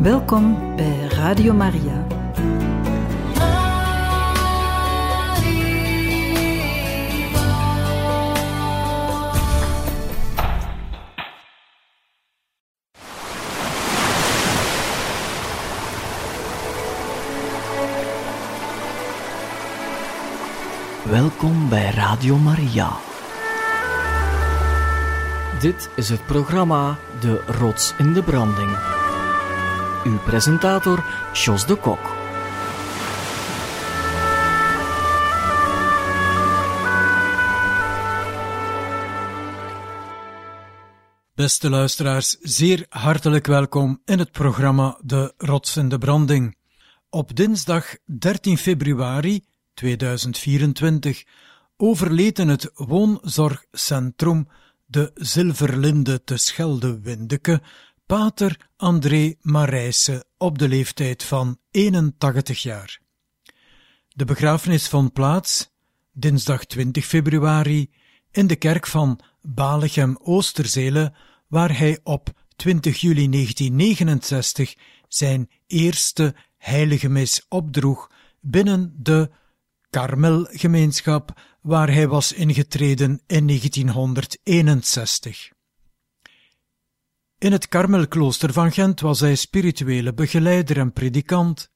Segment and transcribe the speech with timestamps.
[0.00, 2.06] Welkom bij Radio Maria.
[21.04, 22.90] Welkom bij Radio Maria.
[25.60, 28.99] Dit is het programma De Rots in de Branding.
[30.18, 31.98] Presentator Jos de Kok.
[41.34, 46.56] Beste luisteraars, zeer hartelijk welkom in het programma De Rots in de Branding.
[47.10, 51.24] Op dinsdag 13 februari 2024
[51.76, 54.48] overleed in het woonzorgcentrum
[54.86, 57.62] de Zilverlinde te Schelde-Windeke
[58.10, 63.00] pater André Marijse op de leeftijd van 81 jaar.
[64.08, 65.70] De begrafenis vond plaats
[66.12, 67.90] dinsdag 20 februari
[68.30, 71.14] in de kerk van Balegem-Oosterzele,
[71.46, 74.74] waar hij op 20 juli 1969
[75.08, 79.30] zijn eerste heilige mis opdroeg binnen de
[79.90, 85.58] Karmelgemeenschap, waar hij was ingetreden in 1961.
[87.40, 91.70] In het Karmelklooster van Gent was hij spirituele begeleider en predikant.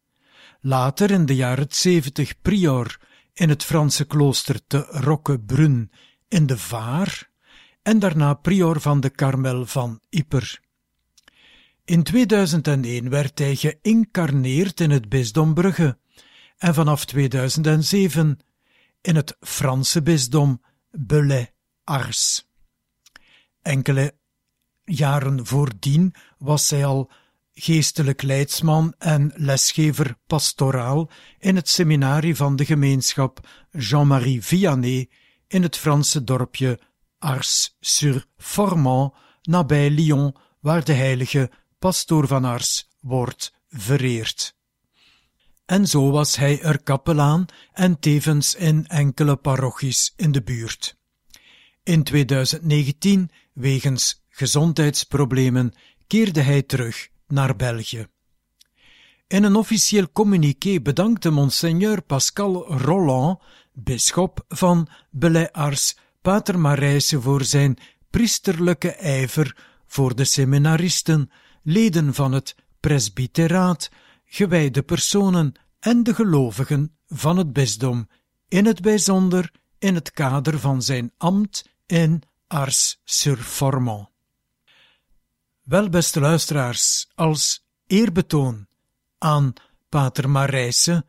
[0.61, 3.01] Later in de jaren 70 prior
[3.33, 5.89] in het Franse klooster te Roquebrune
[6.29, 7.31] in de Vaar
[7.83, 10.61] en daarna prior van de Karmel van Yper.
[11.85, 15.99] In 2001 werd hij geïncarneerd in het bisdom Brugge
[16.59, 18.39] en vanaf 2007
[19.01, 22.49] in het Franse bisdom Belay-Ars.
[23.63, 24.15] Enkele
[24.85, 27.11] jaren voordien was zij al
[27.55, 35.09] geestelijk leidsman en lesgever pastoraal in het seminarie van de gemeenschap Jean-Marie Vianney
[35.47, 36.81] in het Franse dorpje
[37.19, 39.13] Ars-sur-Formant,
[39.43, 44.57] nabij Lyon, waar de heilige pastoor van Ars wordt vereerd.
[45.65, 50.97] En zo was hij er kapelaan en tevens in enkele parochies in de buurt.
[51.83, 55.73] In 2019, wegens gezondheidsproblemen,
[56.07, 58.07] keerde hij terug naar België.
[59.27, 63.39] In een officieel communiqué bedankte monseigneur Pascal Roland,
[63.73, 67.79] bisschop van Belay-Ars, pater Marijse voor zijn
[68.11, 69.57] priesterlijke ijver
[69.87, 71.31] voor de seminaristen,
[71.63, 73.91] leden van het presbyteraat,
[74.25, 78.09] gewijde personen en de gelovigen van het bisdom,
[78.49, 84.14] in het bijzonder in het kader van zijn ambt in Ars-sur-Formant.
[85.65, 88.67] Wel, beste luisteraars, als eerbetoon
[89.19, 89.53] aan
[89.89, 91.05] Pater Marijse,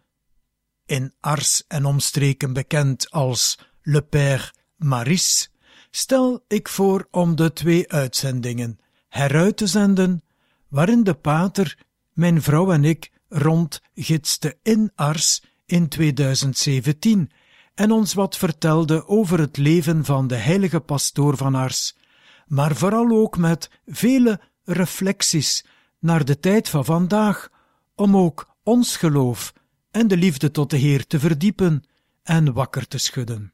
[0.86, 5.52] in Ars en omstreken bekend als Le Père Maris,
[5.92, 8.80] stel ik voor om de twee uitzendingen
[9.10, 10.24] heruit te zenden,
[10.68, 11.78] waarin de pater,
[12.14, 17.32] mijn vrouw en ik rondgidste in Ars in 2017
[17.74, 21.96] en ons wat vertelde over het leven van de heilige pastoor van Ars,
[22.46, 25.66] maar vooral ook met vele reflecties
[26.00, 27.50] naar de tijd van vandaag,
[27.96, 29.54] om ook ons geloof
[29.92, 31.84] en de liefde tot de Heer te verdiepen
[32.24, 33.54] en wakker te schudden.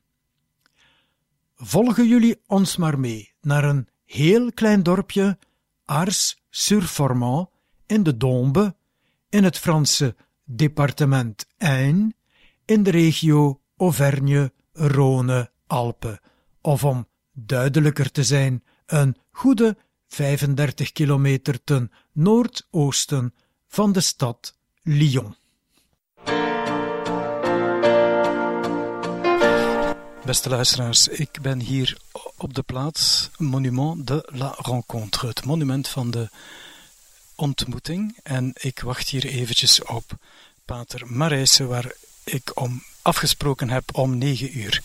[1.56, 5.38] Volgen jullie ons maar mee naar een heel klein dorpje,
[5.86, 7.50] Ars-sur-Formant,
[7.86, 8.76] in de Dombe,
[9.30, 12.16] in het Franse departement Ain,
[12.66, 16.20] in de regio Auvergne-Rhône-Alpen,
[16.62, 23.34] of om duidelijker te zijn, een goede 35 kilometer ten noordoosten
[23.68, 25.36] van de stad Lyon.
[30.26, 31.98] Beste luisteraars, ik ben hier
[32.38, 36.30] op de plaats Monument de la Rencontre, het monument van de
[37.36, 38.18] ontmoeting.
[38.24, 40.12] En ik wacht hier eventjes op
[40.66, 44.82] Pater Marijse, waar ik om afgesproken heb om 9 uur.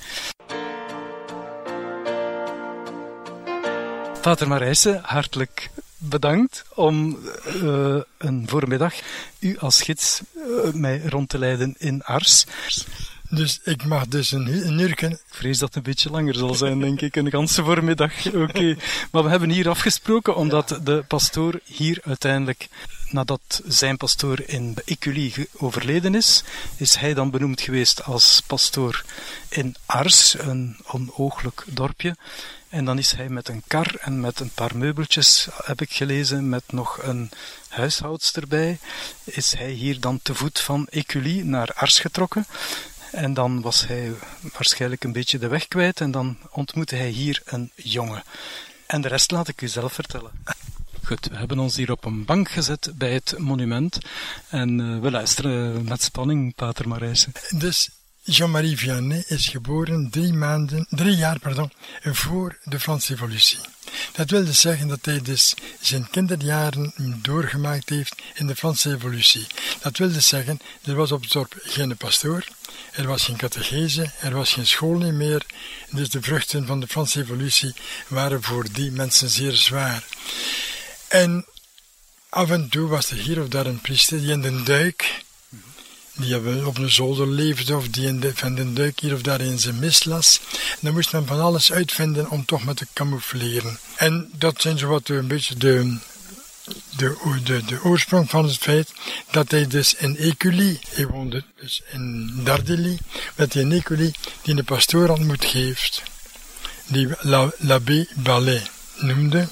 [4.27, 7.19] Pater Marijse, hartelijk bedankt om
[7.63, 8.95] uh, een voormiddag
[9.39, 12.45] u als gids uh, mij rond te leiden in Ars.
[13.31, 15.19] Dus ik mag dus een, een uur kunnen...
[15.29, 18.27] Ik vrees dat het een beetje langer zal zijn, denk ik, een ganse voormiddag.
[18.27, 18.39] Oké.
[18.39, 18.77] Okay.
[19.11, 22.69] Maar we hebben hier afgesproken, omdat de pastoor hier uiteindelijk,
[23.11, 26.45] nadat zijn pastoor in Écully overleden is,
[26.77, 29.05] is hij dan benoemd geweest als pastoor
[29.49, 32.17] in Ars, een onooglijk dorpje.
[32.77, 36.49] En dan is hij met een kar en met een paar meubeltjes, heb ik gelezen,
[36.49, 37.31] met nog een
[37.69, 38.79] huishoudster bij,
[39.25, 42.47] is hij hier dan te voet van Écully naar Ars getrokken.
[43.13, 44.13] En dan was hij
[44.53, 48.23] waarschijnlijk een beetje de weg kwijt en dan ontmoette hij hier een jongen.
[48.87, 50.31] En de rest laat ik u zelf vertellen.
[51.05, 53.99] Goed, we hebben ons hier op een bank gezet bij het monument
[54.49, 57.33] en uh, we luisteren met spanning, Pater Marijsen.
[57.51, 57.91] Dus
[58.29, 63.59] Jean-Marie Vianney is geboren drie maanden, drie jaar pardon, voor de Franse Revolutie.
[64.13, 66.93] Dat wil dus zeggen dat hij dus zijn kinderjaren
[67.23, 69.47] doorgemaakt heeft in de Franse Revolutie.
[69.81, 72.45] Dat wil dus zeggen, er was op het dorp geen pastoor,
[72.93, 75.47] er was geen catechese, er was geen school meer.
[75.91, 77.75] Dus de vruchten van de Franse Revolutie
[78.09, 80.05] waren voor die mensen zeer zwaar.
[81.09, 81.47] En
[82.29, 85.25] af en toe was er hier of daar een priester die in de duik,
[86.17, 89.41] die op een zolder leefde of die in de, van de duik hier of daar
[89.41, 90.41] in zijn mis las.
[90.53, 93.79] En dan moest men van alles uitvinden om toch met te camoufleren.
[93.97, 95.99] En dat zijn zo wat een beetje de,
[96.97, 98.93] de, de, de oorsprong van het feit
[99.31, 102.99] dat hij dus in Écully, hij woonde dus in Dardilly,
[103.35, 106.03] dat hij in Écully die een pastoor ontmoet heeft,
[106.87, 107.09] die
[107.59, 109.49] l'abbé Ballet noemde.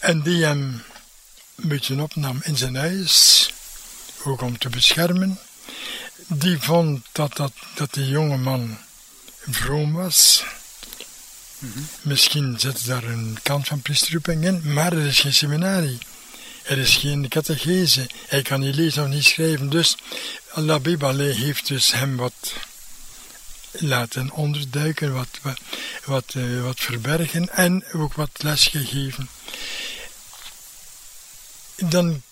[0.00, 0.82] En die hem
[1.56, 3.50] een beetje opnam in zijn huis,
[4.24, 5.38] ook om te beschermen.
[6.26, 8.78] Die vond dat, dat, dat die jonge man
[9.48, 10.44] vroom was.
[11.58, 11.88] Mm.
[12.02, 15.98] Misschien zit daar een kant van priesterroeping in, maar er is geen seminarie.
[16.62, 18.06] Er is geen catechese.
[18.28, 19.68] Hij kan niet lezen of niet schrijven.
[19.68, 19.96] Dus
[20.98, 22.52] Ballet heeft dus hem wat
[23.72, 25.60] laten onderduiken, wat, wat,
[26.04, 29.28] wat, uh, wat verbergen en ook wat les gegeven.
[31.88, 32.22] Dan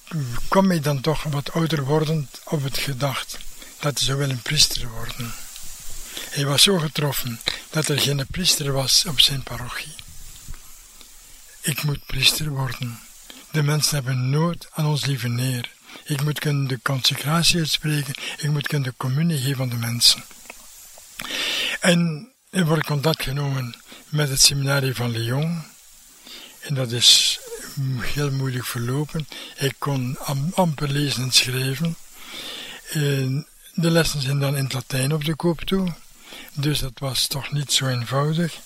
[0.49, 3.39] kwam hij dan toch wat ouder wordend op het gedacht
[3.79, 5.35] dat hij zou willen priester worden.
[6.31, 7.41] Hij was zo getroffen
[7.71, 9.95] dat er geen priester was op zijn parochie.
[11.61, 13.01] Ik moet priester worden.
[13.51, 15.71] De mensen hebben nood aan ons lieve neer.
[16.05, 18.15] Ik moet kunnen de consecratie uitspreken.
[18.37, 20.25] Ik moet kunnen de communie geven aan de mensen.
[21.81, 23.77] En er wordt contact genomen
[24.09, 25.63] met het seminarie van Lyon.
[26.61, 27.41] En dat is
[28.01, 29.29] heel moeilijk verlopen.
[29.57, 30.19] Ik kon
[30.55, 31.97] amper lezen en schrijven.
[32.91, 35.95] En de lessen zijn dan in het Latijn op de koop toe.
[36.55, 38.59] Dus dat was toch niet zo eenvoudig.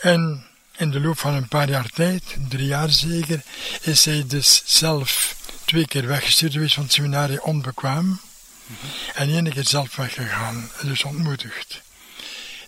[0.00, 0.46] En
[0.76, 3.42] in de loop van een paar jaar tijd, drie jaar zeker,
[3.80, 8.06] is hij dus zelf twee keer weggestuurd geweest van het seminarie onbekwaam.
[8.06, 8.18] Mm
[8.66, 8.90] -hmm.
[9.14, 11.80] En één keer zelf weggegaan, dus ontmoedigd.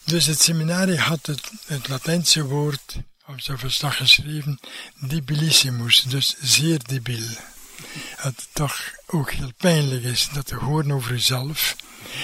[0.04, 2.96] Dus het seminarie had het, het Latijnse woord
[3.30, 4.60] op zijn verslag geschreven,
[4.94, 7.26] debilissimus, dus zeer debiel.
[8.16, 11.76] Het toch ook heel pijnlijk is dat te horen over uzelf.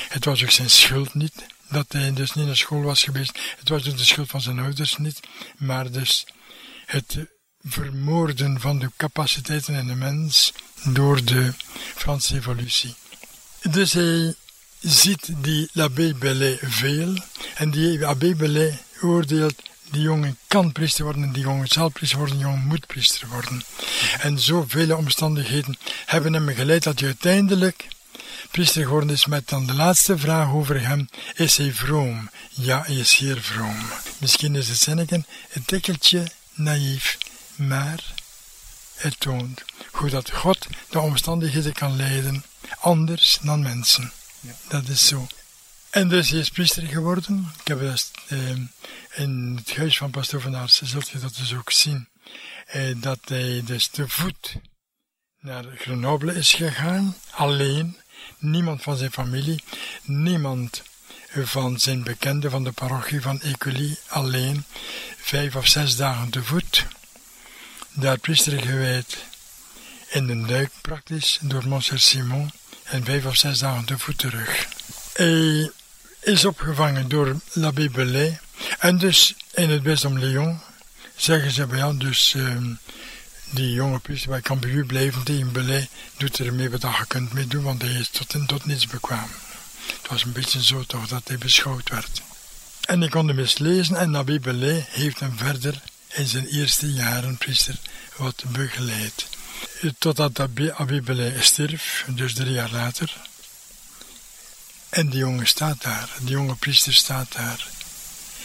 [0.08, 3.38] Het was ook zijn schuld niet, dat hij dus niet naar school was geweest.
[3.58, 5.20] Het was dus de schuld van zijn ouders niet,
[5.56, 6.26] maar dus
[6.86, 7.16] het
[7.62, 10.52] vermoorden van de capaciteiten in de mens
[10.84, 11.52] door de
[11.94, 12.94] Franse revolutie.
[13.62, 14.34] Dus hij
[14.80, 17.18] ziet die l'abbé Bellet veel
[17.54, 22.36] en die abbé Bellet oordeelt die jongen kan priester worden, die jongen zal priester worden,
[22.36, 23.62] die jongen moet priester worden.
[24.20, 27.88] En zoveel omstandigheden hebben hem geleid dat hij uiteindelijk
[28.50, 31.08] priester geworden is met dan de laatste vraag over hem.
[31.34, 32.30] Is hij vroom?
[32.50, 33.76] Ja, hij is zeer vroom.
[34.18, 37.18] Misschien is het zinnetje een tikkeltje naïef,
[37.54, 38.14] maar
[38.94, 42.44] het toont hoe dat God de omstandigheden kan leiden,
[42.80, 44.12] anders dan mensen.
[44.68, 45.26] Dat is zo.
[45.96, 47.52] En dus hij is priester geworden.
[47.60, 48.48] Ik heb dat eh,
[49.14, 52.08] in het huis van pastoor van Aarsen, zult je dat dus ook zien.
[52.66, 54.54] Eh, dat hij dus te voet
[55.40, 57.96] naar Grenoble is gegaan, alleen,
[58.38, 59.62] niemand van zijn familie,
[60.02, 60.82] niemand
[61.32, 64.64] van zijn bekenden van de parochie van Écully, alleen,
[65.16, 66.86] vijf of zes dagen te voet,
[67.92, 69.16] daar priester gewijd
[70.10, 72.50] in de duik praktisch door Monsieur Simon
[72.82, 74.68] en vijf of zes dagen te voet terug.
[75.12, 75.70] Hij
[76.26, 78.40] is opgevangen door l'abbé Belay
[78.78, 80.60] en dus in het bisdom Lyon
[81.16, 82.56] zeggen ze bij ja, dus uh,
[83.50, 87.46] die jonge priester bij Cambuur blijven tegen Belay doet er mee wat je kunt mee
[87.46, 89.28] doen, want hij is tot, tot niets bekwaam.
[89.86, 92.22] Het was een beetje zo toch dat hij beschouwd werd.
[92.86, 96.92] En ik kon hem eens lezen en l'abbé Belay heeft hem verder in zijn eerste
[96.92, 97.78] jaren priester
[98.16, 99.26] wat begeleid.
[99.98, 103.16] Totdat Abbé Belay stierf, dus drie jaar later.
[104.88, 107.66] En die jongen staat daar, die jonge priester staat daar.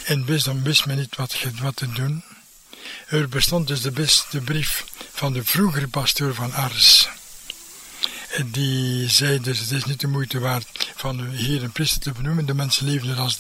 [0.06, 2.24] En bisdom wist men niet wat, wat te doen.
[3.08, 3.92] Er bestond dus de,
[4.32, 7.10] de brief van de vroegere pastoor van Ars.
[8.46, 12.46] die zei dus het is niet de moeite waard van hier een priester te benoemen.
[12.46, 13.38] De mensen er als,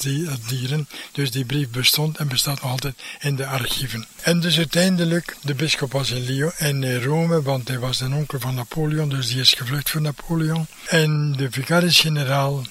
[0.47, 0.87] dieren.
[1.11, 4.05] Dus die brief bestond en bestaat nog altijd in de archieven.
[4.21, 8.39] En dus uiteindelijk, de bischop was in, Lyon, in Rome, want hij was een onkel
[8.39, 10.67] van Napoleon, dus die is gevlucht voor Napoleon.
[10.87, 12.63] En de vicaris-generaal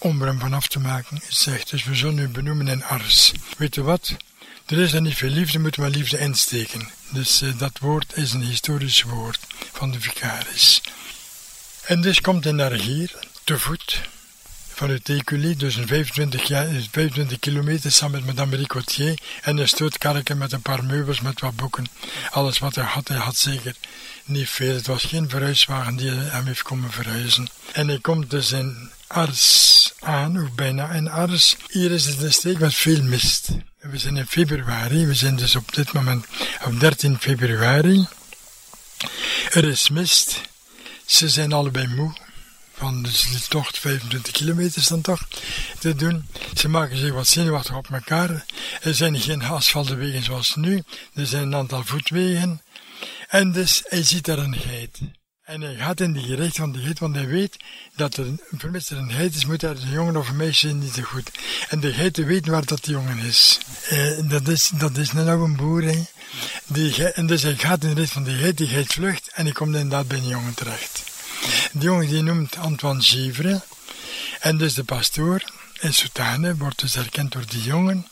[0.00, 3.32] om er hem vanaf te maken, zegt dus we zullen u benoemen in Ars.
[3.56, 4.16] Weet je wat?
[4.66, 6.88] Er is er niet veel liefde, moeten we liefde insteken.
[7.10, 9.38] Dus uh, dat woord is een historisch woord
[9.72, 10.82] van de vicaris.
[11.84, 13.14] En dus komt hij naar hier,
[13.44, 14.00] te voet,
[14.68, 20.38] vanuit Écully, dus een 25, jaar, 25 kilometer samen met madame Ricotier en een stootkarken
[20.38, 21.86] met een paar meubels met wat boeken.
[22.30, 23.74] Alles wat hij had, hij had zeker
[24.24, 24.74] niet veel.
[24.74, 27.48] Het was geen verhuiswagen die hem heeft komen verhuizen.
[27.72, 31.56] En hij komt dus in Ars aan, of bijna in Ars.
[31.68, 33.48] Hier is het een steek met veel mist.
[33.80, 36.26] We zijn in februari, we zijn dus op dit moment
[36.64, 38.06] op 13 februari.
[39.52, 40.40] Er is mist.
[41.06, 42.12] Ze zijn allebei moe.
[42.74, 45.28] Van de tocht 25 kilometer dan toch
[45.78, 46.26] te doen.
[46.54, 48.44] Ze maken zich wat zenuwachtig op elkaar.
[48.80, 50.82] Er zijn geen asfaltwegen zoals nu.
[51.14, 52.62] Er zijn een aantal voetwegen.
[53.28, 54.98] En dus hij ziet daar een geit.
[55.50, 57.56] En hij gaat in die gerecht van de geit, want hij weet
[57.96, 61.02] dat er, vermits er een is, moet er een jongen of een meisje niet zo
[61.02, 61.30] goed.
[61.68, 63.58] En de geiten weten waar dat die jongen is.
[63.88, 64.70] Eh, dat is.
[64.74, 66.04] Dat is een oude boer, hè.
[66.66, 69.44] Die, en dus hij gaat in de richting van de geit, die geit vlucht en
[69.44, 71.02] hij komt inderdaad bij een jongen terecht.
[71.72, 73.60] Die jongen die noemt Antoine Givre.
[74.40, 75.42] En dus de pastoor
[75.80, 78.08] in Soutane wordt dus herkend door die jongen.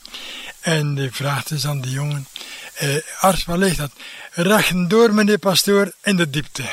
[0.59, 2.27] En die vraagt dus aan die jongen,
[2.73, 3.91] eh, arts, waar ligt dat?
[4.31, 6.63] Recht door, meneer pastoor, in de diepte.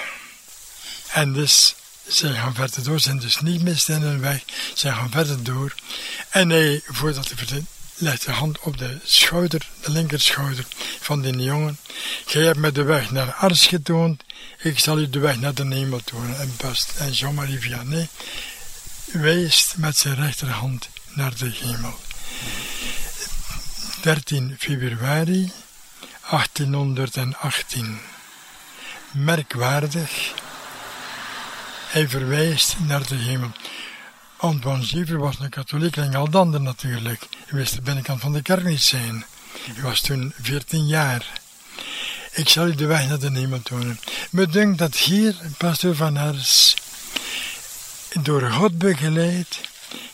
[1.17, 1.75] En dus,
[2.07, 4.43] zij gaan verder door, zijn dus niet mist in hun weg,
[4.75, 5.75] zij gaan verder door.
[6.29, 10.67] En hij, voordat hij vertelt, legt de hand op de schouder, de linkerschouder
[11.01, 11.79] van die jongen.
[12.27, 14.23] Gij hebt me de weg naar Ars getoond,
[14.59, 16.41] ik zal u de weg naar de hemel tonen.
[16.41, 18.09] En, past, en Jean-Marie Vianney
[19.05, 21.99] wijst met zijn rechterhand naar de hemel.
[24.03, 25.53] 13 februari
[26.31, 28.01] 1818.
[29.13, 30.35] Merkwaardig
[31.87, 33.51] hij verwijst naar de hemel.
[34.37, 37.27] Antoine Giever was een katholiek en al dan natuurlijk.
[37.47, 39.25] Hij wist de binnenkant van de kerk niet zijn.
[39.61, 41.41] Hij was toen 14 jaar.
[42.33, 44.01] Ik zal u de weg naar de hemel tonen.
[44.31, 46.77] Me denkt dat hier pastoor Van Hers
[48.23, 49.61] door God begeleid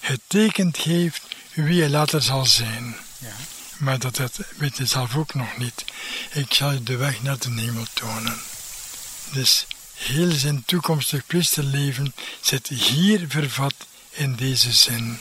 [0.00, 1.22] getekend heeft
[1.54, 2.96] wie hij later zal zijn.
[3.18, 3.34] Ja.
[3.78, 5.84] Maar dat, dat weet hij zelf ook nog niet.
[6.32, 8.40] Ik zal u de weg naar de hemel tonen.
[9.32, 9.66] Dus
[10.02, 13.74] Heel zijn toekomstig priesterleven zit hier vervat
[14.10, 15.18] in deze zin.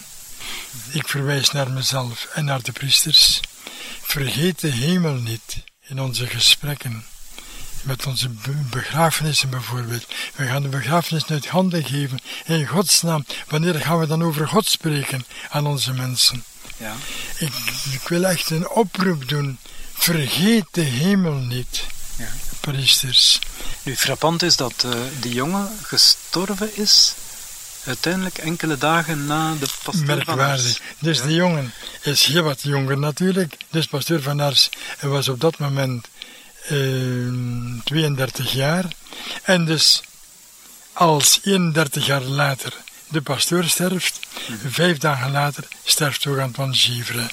[0.92, 3.40] Ik verwijs naar mezelf en naar de priesters.
[4.02, 7.06] Vergeet de hemel niet in onze gesprekken.
[7.82, 8.30] Met onze
[8.70, 10.06] begrafenissen bijvoorbeeld.
[10.36, 13.26] We gaan de begrafenis uit handen geven in Gods naam.
[13.48, 16.44] Wanneer gaan we dan over God spreken aan onze mensen?
[16.78, 16.96] Ja.
[17.38, 17.54] Ik,
[17.92, 19.58] ik wil echt een oproep doen.
[19.94, 21.84] Vergeet de hemel niet.
[22.16, 22.30] Ja.
[22.62, 23.40] Priesters.
[23.84, 27.14] Nu, frappant is dat uh, die jongen gestorven is
[27.86, 30.78] uiteindelijk enkele dagen na de pastoor Merkwaardig.
[30.78, 31.24] Van Dus ja.
[31.26, 33.58] die jongen is heel wat jonger natuurlijk.
[33.70, 36.08] Dus pastoor van Ars was op dat moment
[36.72, 38.86] uh, ehm, 32 jaar.
[39.44, 40.02] En dus
[40.94, 42.74] als 31 jaar later
[43.08, 44.70] de pastoor sterft, mhm.
[44.70, 47.30] vijf dagen later sterft ook Antoine Givre.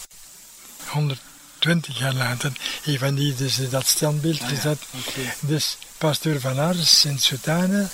[1.59, 4.79] 120 jaar later heeft hij die dus dat standbeeld ah, gezet.
[4.93, 5.35] Ja.
[5.41, 7.89] Dus pastoor van Ars in Soutane,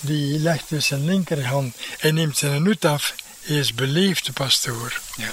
[0.00, 3.14] die legt dus zijn linkerhand en neemt zijn hoed af.
[3.40, 5.00] Hij is beleefde pastoor.
[5.16, 5.30] Ja.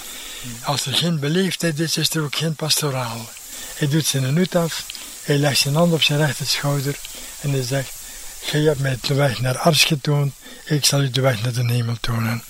[0.63, 3.29] Als er geen beleefdheid is, is er ook geen pastoraal.
[3.75, 4.86] Hij doet zijn hoed af,
[5.24, 6.96] hij legt zijn hand op zijn rechterschouder
[7.41, 7.91] en hij zegt,
[8.41, 10.34] gij hebt mij de weg naar Ars getoond,
[10.65, 12.43] ik zal u de weg naar de hemel tonen.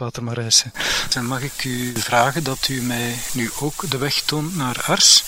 [0.00, 0.70] Pater Marijse,
[1.22, 5.22] mag ik u vragen dat u mij nu ook de weg toont naar Ars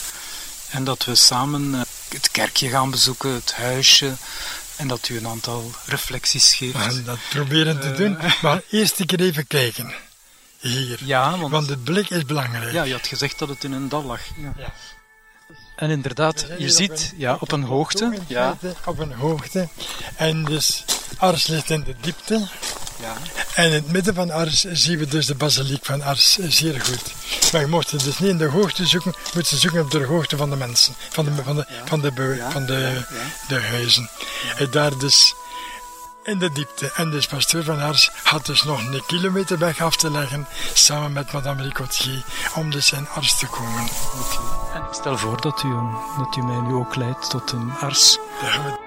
[0.71, 4.15] en dat we samen eh, het kerkje gaan bezoeken, het huisje.
[4.77, 6.73] En dat u een aantal reflecties geeft.
[6.73, 8.19] We gaan dat proberen te doen.
[8.19, 8.43] Eh.
[8.43, 9.95] Maar eerst een keer even kijken.
[10.59, 10.99] Hier.
[11.05, 12.73] Ja, want, want het blik is belangrijk.
[12.73, 14.21] Ja, je had gezegd dat het in een dal lag.
[14.37, 14.53] Ja.
[14.57, 14.73] ja.
[15.83, 18.13] En inderdaad, je ziet, ja, op een hoogte.
[18.27, 18.57] Ja.
[18.85, 19.69] Op een hoogte.
[20.17, 20.85] En dus
[21.19, 22.49] Ars ligt in de diepte.
[23.01, 23.17] Ja.
[23.55, 27.03] En in het midden van Ars zien we dus de basiliek van Ars zeer goed.
[27.53, 30.05] Maar je mocht dus niet in de hoogte zoeken, je moet ze zoeken op de
[30.05, 33.05] hoogte van de mensen, van de, van de, van de, van de,
[33.49, 34.11] de huizen.
[34.57, 35.35] En daar dus
[36.23, 36.93] in de diepte.
[36.95, 41.13] En dus pastoor van Ars had dus nog een kilometer weg af te leggen, samen
[41.13, 42.25] met madame Ricotier,
[42.55, 43.89] om dus in Ars te komen.
[44.21, 44.81] Okay.
[44.81, 45.75] En ik stel voor dat u,
[46.19, 48.19] dat u mij nu ook leidt tot een Ars.
[48.41, 48.79] Ja,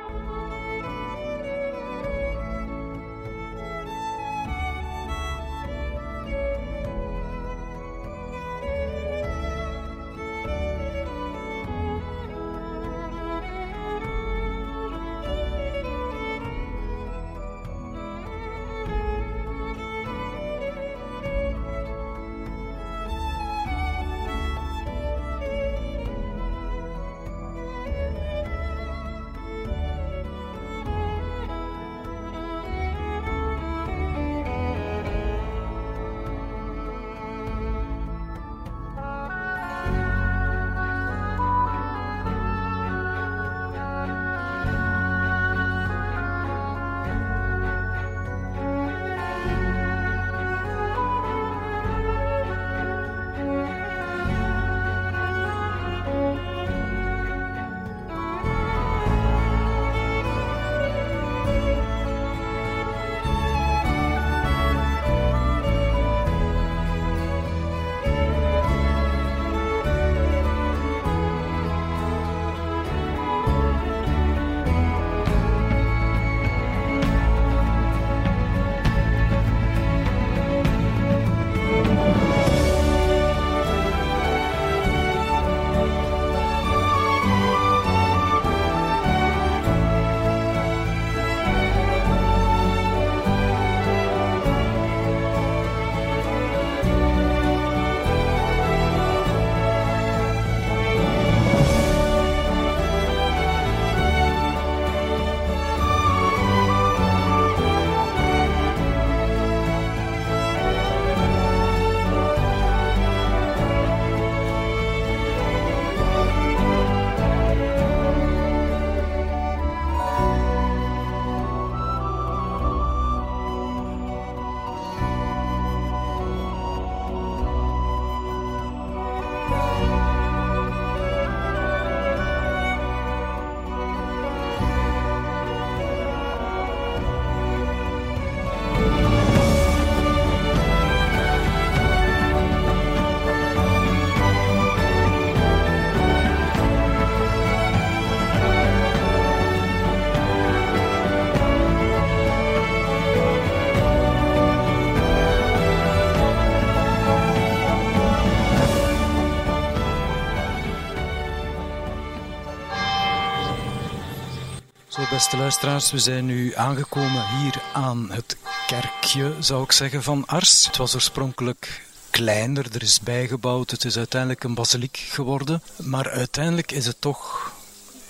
[165.15, 170.65] beste luisteraars, we zijn nu aangekomen hier aan het kerkje, zou ik zeggen, van Ars.
[170.65, 175.63] Het was oorspronkelijk kleiner, er is bijgebouwd, het is uiteindelijk een basiliek geworden.
[175.83, 177.51] Maar uiteindelijk is het toch,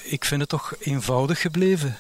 [0.04, 1.98] ik vind het toch eenvoudig gebleven,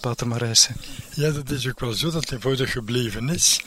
[0.00, 0.76] Pater Marijsen.
[1.14, 3.60] Ja, dat is ook wel zo dat het eenvoudig gebleven is.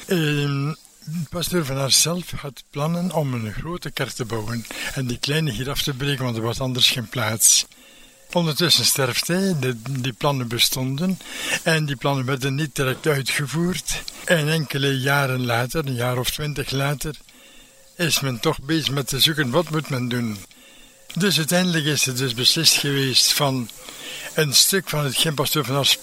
[1.30, 5.52] Pastor van haar zelf had plannen om een grote kerk te bouwen en die kleine
[5.52, 7.66] hier af te breken, want er was anders geen plaats.
[8.34, 9.56] Ondertussen sterft hij,
[9.90, 11.20] die plannen bestonden
[11.64, 14.02] en die plannen werden niet direct uitgevoerd.
[14.26, 17.16] En enkele jaren later, een jaar of twintig later,
[17.96, 20.38] is men toch bezig met te zoeken wat moet men doen.
[21.14, 23.70] Dus uiteindelijk is het dus beslist geweest van
[24.34, 25.98] een stuk van het Ars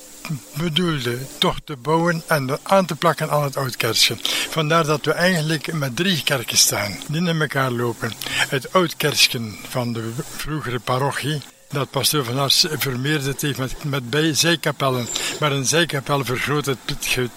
[0.55, 4.17] bedoelde toch te bouwen en aan te plakken aan het Oudkerkje.
[4.51, 8.13] Vandaar dat we eigenlijk met drie kerken staan die in elkaar lopen.
[8.49, 14.35] Het Oudkerkje van de vroegere parochie, dat pastoor van Ars vermeerderd heeft met, met bij
[14.35, 15.09] zijkapellen.
[15.41, 16.79] Maar een zijkapel vergroot het,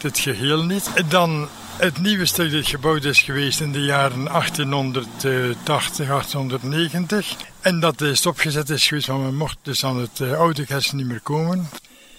[0.02, 0.92] het geheel niet.
[1.10, 7.36] Dan het nieuwe stuk dat gebouwd is geweest in de jaren 1880, 1890.
[7.62, 11.06] En dat stopgezet is geweest, want men mocht dus aan het uh, oude kerk niet
[11.06, 11.70] meer komen.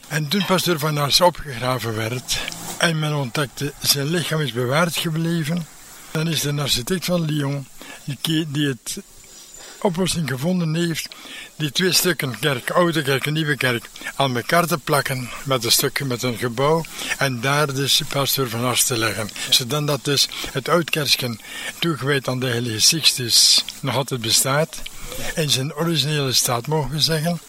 [0.09, 2.38] En toen pastoor van Ars opgegraven werd
[2.79, 5.66] en men ontdekte zijn lichaam is bewaard gebleven,
[6.11, 7.66] dan is de architect van Lyon,
[8.46, 8.98] die het
[9.83, 11.09] oplossing gevonden heeft
[11.57, 13.85] die twee stukken kerk, oude kerk en nieuwe kerk,
[14.16, 16.85] aan elkaar te plakken met een stukje met een gebouw
[17.18, 19.31] en daar dus pastoor van Ars te leggen.
[19.51, 21.38] Zodat dat dus het oudkerkje
[21.79, 24.83] toegewijd aan de heilige Sixtus nog altijd bestaat,
[25.35, 27.40] in zijn originele staat mogen we zeggen,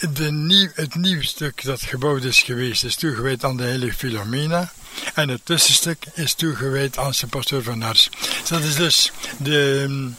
[0.00, 4.72] de het nieuw stuk dat gebouwd is geweest is toegewijd aan de heilige Philomena.
[5.14, 8.10] En het tussenstuk is toegewijd aan zijn pastoor van Ars.
[8.48, 10.10] Dat is dus de,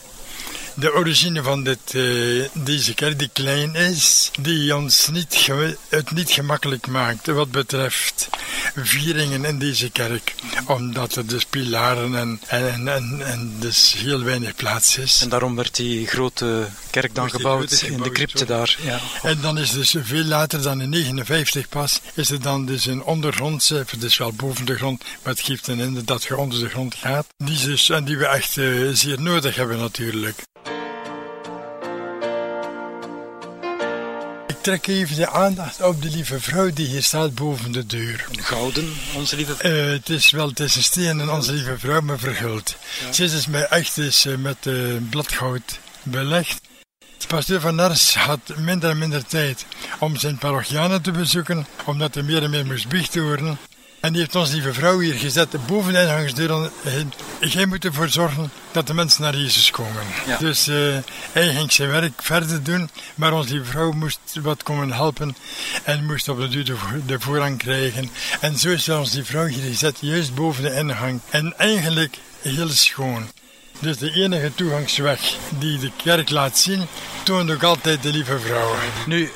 [0.80, 5.50] de origine van dit, uh, deze kerk, die klein is, die ons niet
[5.90, 8.30] het niet gemakkelijk maakt wat betreft
[8.76, 10.36] vieringen in deze kerk.
[10.66, 15.22] Omdat er dus pilaren en, en, en, en dus heel weinig plaats is.
[15.22, 18.78] En daarom werd die grote kerk dan gebouwd, in de crypte daar.
[18.82, 19.00] Ja.
[19.24, 23.04] En dan is dus veel later dan in 59 pas, is er dan dus een
[23.04, 26.70] ondergrondse, dus wel boven de grond, maar het geeft een ende dat je onder de
[26.70, 27.28] grond gaat.
[27.38, 30.46] Die dus, en die we echt uh, zeer nodig hebben natuurlijk.
[34.68, 38.28] Trek even de aandacht op de lieve vrouw die hier staat boven de deur.
[38.32, 39.72] Gouden, onze lieve vrouw?
[39.72, 42.76] Uh, het is wel, het is een steen en onze lieve vrouw, maar verguld.
[43.02, 43.14] Ja.
[43.14, 46.62] Ze is dus met, echt is, uh, met uh, bladgoud belegd.
[47.28, 49.66] Pasteur van Nars had minder en minder tijd
[50.00, 53.58] om zijn parochianen te bezoeken, omdat hij meer en meer moest biechten worden.
[54.00, 56.72] En die heeft ons lieve vrouw hier gezet boven de ingangsdeur.
[57.40, 60.04] Jij moet ervoor zorgen dat de mensen naar Jezus komen.
[60.40, 60.98] Dus uh,
[61.32, 65.36] hij ging zijn werk verder doen, maar onze lieve vrouw moest wat komen helpen
[65.84, 68.10] en moest op de duur de, voorrang krijgen.
[68.40, 71.20] En zo is onze lieve vrouw hier gezet, juist boven de ingang.
[71.30, 73.32] En eigenlijk heel schoon.
[73.80, 76.88] Dus de enige toegangsweg die de kerk laat zien,
[77.24, 78.76] toont ook altijd de lieve vrouw.
[79.06, 79.32] Nu,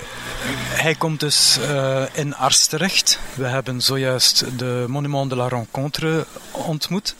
[0.81, 3.19] hij komt dus uh, in Ars terecht.
[3.33, 7.15] We hebben zojuist de Monument de la Rencontre ontmoet.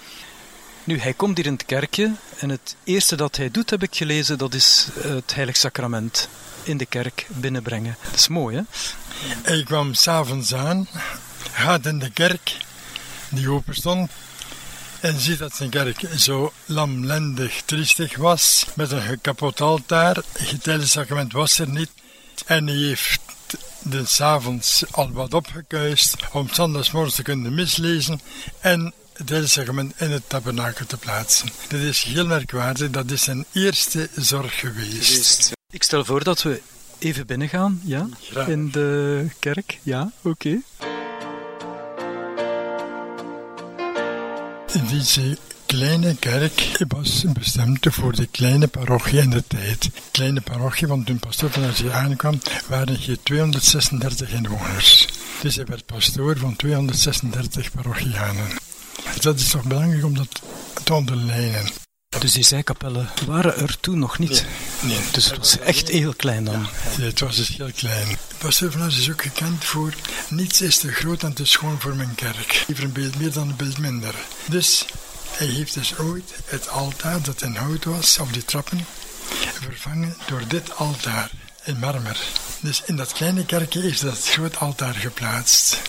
[0.83, 3.95] Nu, hij komt hier in het kerkje en het eerste dat hij doet, heb ik
[3.95, 6.29] gelezen, dat is het Heilig Sacrament
[6.63, 7.97] in de kerk binnenbrengen.
[8.03, 8.61] Dat is mooi, hè?
[9.43, 10.87] Hij kwam s'avonds aan,
[11.51, 12.57] gaat in de kerk
[13.29, 14.11] die open stond
[14.99, 20.17] en ziet dat zijn kerk zo lamlendig, triestig was, met een kapot altaar.
[20.33, 21.89] Het sacrament was er niet.
[22.45, 23.21] En hij heeft
[23.83, 28.21] de avonds al wat opgekuist om zondagsmorgen te kunnen mislezen
[28.59, 28.93] en
[29.25, 31.49] hele segment in het tabernakel te plaatsen.
[31.67, 35.51] Dit is heel merkwaardig, dat is zijn eerste zorg geweest.
[35.69, 36.61] Ik stel voor dat we
[36.99, 38.07] even binnengaan, ja?
[38.47, 40.29] In de kerk, ja, oké.
[40.29, 40.63] Okay.
[44.89, 45.37] Deze
[45.77, 49.89] kleine kerk was bestemd voor de kleine parochie in de tijd.
[50.11, 55.07] Kleine parochie, want toen pastoor van Azië aankwam, waren hier 236 inwoners.
[55.41, 58.47] Dus hij werd pastoor van 236 parochianen.
[59.19, 60.41] Dat is toch belangrijk om dat
[60.83, 61.71] te onderlijnen.
[62.19, 64.45] Dus die zijkapellen waren er toen nog niet?
[64.81, 64.99] Nee.
[65.11, 66.67] Dus het was echt heel klein dan?
[66.97, 68.17] Ja, het was dus heel klein.
[68.37, 69.93] Van is ook gekend voor
[70.29, 72.63] niets is te groot en te schoon voor mijn kerk.
[72.67, 74.15] Liever een beeld meer dan een beeld minder.
[74.45, 74.85] Dus
[75.31, 78.85] hij heeft dus ooit het altaar dat in hout was, op die trappen,
[79.61, 81.31] vervangen door dit altaar
[81.63, 82.17] in marmer.
[82.59, 85.81] Dus in dat kleine kerkje is dat groot altaar geplaatst.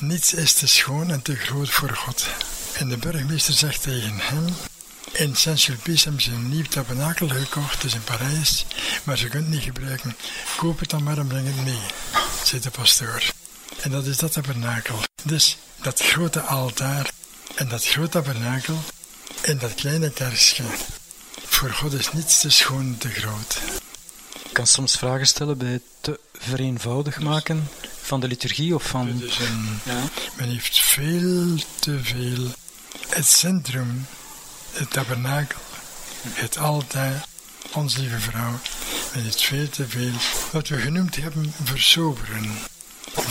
[0.00, 2.26] Niets is te schoon en te groot voor God.
[2.72, 4.46] En de burgemeester zegt tegen hem,
[5.12, 8.66] in Saint-Sulpice hebben ze een nieuw tabernakel gekocht, dus in Parijs,
[9.04, 10.16] maar ze kunnen het niet gebruiken.
[10.56, 11.80] Koop het dan maar en breng het mee,
[12.44, 13.22] zei de pastoor.
[13.80, 14.98] En dat is dat tabernakel.
[15.22, 17.10] Dus dat grote altaar
[17.54, 18.78] en dat grote tabernakel
[19.42, 20.64] en dat kleine kerstje.
[21.44, 23.58] Voor God is niets te schoon te groot.
[24.44, 27.68] Ik kan soms vragen stellen bij het te vereenvoudig maken
[28.02, 29.18] van de liturgie of van...
[29.18, 30.02] Dus een, ja.
[30.36, 32.46] Men heeft veel te veel
[33.08, 34.06] het centrum,
[34.72, 35.60] het tabernakel,
[36.28, 37.26] het altaar,
[37.72, 38.58] onze lieve vrouw.
[39.14, 40.12] Men heeft veel te veel
[40.52, 42.58] wat we genoemd hebben versoberen.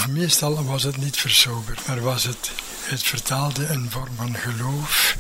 [0.10, 2.52] Meestal was het niet versoberd, maar was het,
[2.84, 5.15] het vertaalde een vorm van geloof.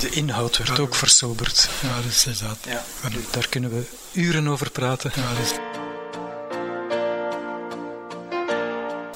[0.00, 1.68] De inhoud werd ook versoberd.
[1.82, 2.58] Ja, dat is dat.
[2.64, 2.84] Ja.
[3.30, 3.82] Daar kunnen we
[4.12, 5.12] uren over praten.
[5.14, 5.52] Ja, dat is...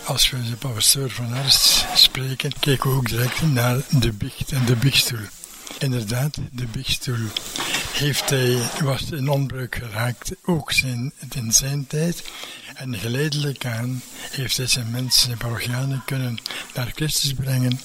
[0.05, 4.64] Als we de pastoor van Arst spreken, kijken we ook direct naar de biecht en
[4.64, 5.27] de biechtstoel.
[5.79, 7.29] Inderdaad, de biechtstoel
[7.93, 12.23] heeft hij, was in onbruik geraakt, ook zijn, in zijn tijd.
[12.75, 16.39] En geleidelijk aan heeft hij zijn mensen, zijn parochianen kunnen
[16.75, 17.81] naar Christus brengen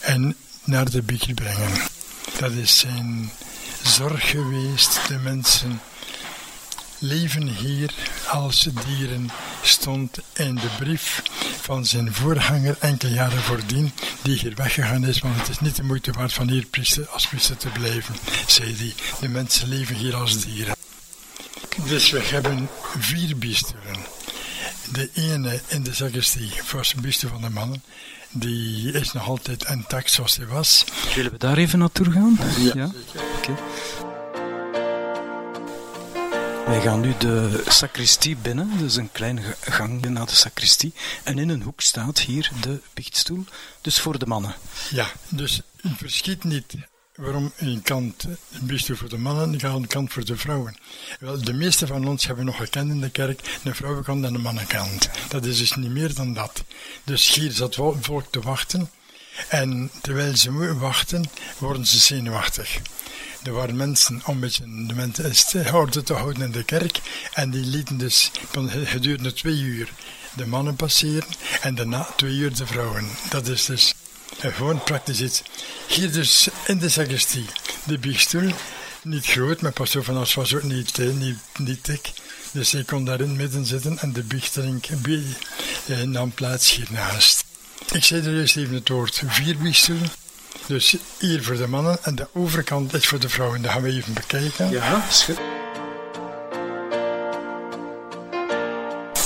[0.00, 1.80] en naar de biecht brengen.
[2.38, 3.30] Dat is zijn
[3.82, 5.80] zorg geweest, de mensen
[6.98, 7.94] leven hier
[8.28, 9.30] als dieren,
[9.62, 11.22] stond in de brief
[11.60, 15.82] van zijn voorganger enkele jaren voordien, die hier weggegaan is, want het is niet de
[15.82, 18.14] moeite waard van hier priester, als priester te blijven,
[18.46, 18.94] zei hij.
[19.20, 20.74] De mensen leven hier als dieren.
[21.88, 23.98] Dus we hebben vier biesturen.
[24.92, 27.82] De ene in de sacristie was een biestuur van de mannen.
[28.30, 30.84] Die is nog altijd intact zoals hij was.
[31.14, 32.38] Willen we daar even naartoe gaan?
[32.58, 32.90] Ja, ja?
[33.36, 33.54] oké.
[36.66, 40.94] Wij gaan nu de sacristie binnen, dus een kleine gang naar de sacristie.
[41.24, 43.44] En in een hoek staat hier de biechtstoel,
[43.80, 44.54] dus voor de mannen.
[44.90, 45.60] Ja, dus
[45.96, 46.74] verschiet niet
[47.14, 50.76] waarom een kant een biechtstoel voor de mannen en een kant voor de vrouwen.
[51.20, 54.40] Wel, de meeste van ons hebben nog gekend in de kerk een vrouwenkant en een
[54.40, 55.10] mannenkant.
[55.28, 56.64] Dat is dus niet meer dan dat.
[57.04, 58.90] Dus hier zat volk te wachten.
[59.48, 61.24] En terwijl ze wachten,
[61.58, 62.78] worden ze zenuwachtig.
[63.42, 67.00] Er waren mensen om beetje de mensen orde te houden in de kerk.
[67.32, 68.30] En die lieten dus
[68.84, 69.92] gedurende twee uur
[70.36, 71.28] de mannen passeren
[71.60, 73.08] en daarna twee uur de vrouwen.
[73.28, 73.94] Dat is dus
[74.38, 75.42] gewoon praktisch iets.
[75.88, 77.44] Hier dus in de sacristie,
[77.84, 78.50] de biechtstoel.
[79.02, 82.12] Niet groot, maar pastoor van As was ook niet, niet, niet dik.
[82.52, 84.86] Dus hij kon daarin midden zitten en de biechtering
[86.04, 87.45] nam plaats hiernaast.
[87.92, 90.10] Ik zei er eerst even het woord vier biechtstoelen.
[90.66, 93.62] Dus hier voor de mannen en de overkant is voor de vrouwen.
[93.62, 94.70] Dat gaan we even bekijken.
[94.70, 95.38] Ja, schut.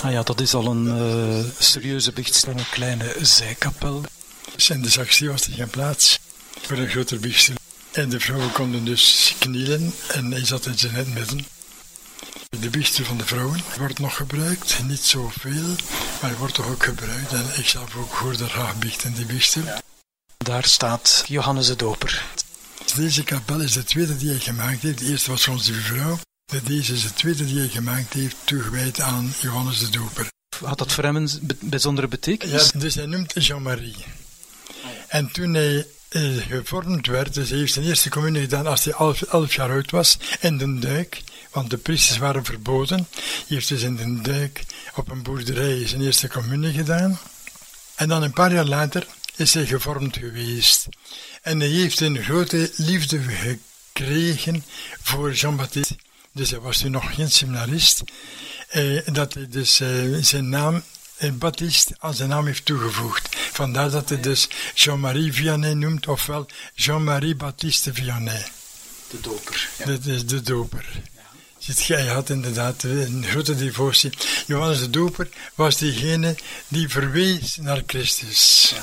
[0.02, 4.02] Ah ja, dat is al een uh, serieuze biechtstoel, een kleine zijkapel.
[4.54, 6.18] Dus in de sacristie was er geen plaats
[6.62, 7.56] voor een grotere biechtstoel.
[7.90, 11.46] En de vrouwen konden dus knielen en hij zat in zijn midden.
[12.58, 15.76] De biechtstoel van de vrouwen wordt nog gebruikt, niet zoveel,
[16.22, 17.32] maar wordt toch ook gebruikt.
[17.32, 19.64] En ik zelf ook hoorde graag biechten die biechtstoel.
[19.64, 19.82] Ja.
[20.36, 22.24] Daar staat Johannes de Doper.
[22.96, 24.98] Deze kapel is de tweede die hij gemaakt heeft.
[24.98, 26.18] De eerste was onze vrouw.
[26.64, 30.28] Deze is de tweede die hij gemaakt heeft, toegewijd aan Johannes de Doper.
[30.64, 32.70] Had dat voor hem een bijzondere betekenis?
[32.72, 34.04] Ja, dus hij noemt Jean-Marie.
[35.08, 38.94] En toen hij eh, gevormd werd, dus hij heeft zijn eerste communie gedaan als hij
[39.28, 43.06] elf, jaar oud was, in de duik, want de priesters waren verboden.
[43.14, 47.18] Hij heeft dus in de duik op een boerderij zijn eerste communie gedaan.
[47.94, 50.86] En dan een paar jaar later is hij gevormd geweest.
[51.42, 54.64] En hij heeft een grote liefde gekregen
[55.02, 55.96] voor Jean-Baptiste.
[56.32, 58.02] Dus hij was nu nog geen seminarist.
[58.68, 59.88] Eh, dat hij dus eh,
[60.20, 60.82] zijn naam
[61.16, 63.36] eh, Baptiste aan zijn naam heeft toegevoegd.
[63.52, 68.46] Vandaar dat hij dus Jean-Marie Vianney noemt, ofwel Jean-Marie Baptiste Vianney.
[69.10, 69.68] De doper.
[69.78, 69.84] Ja.
[69.84, 71.02] Dat is de doper.
[71.66, 74.10] Hij had inderdaad een grote devotie.
[74.46, 76.36] Johannes de Doper was diegene
[76.68, 78.74] die verwees naar Christus.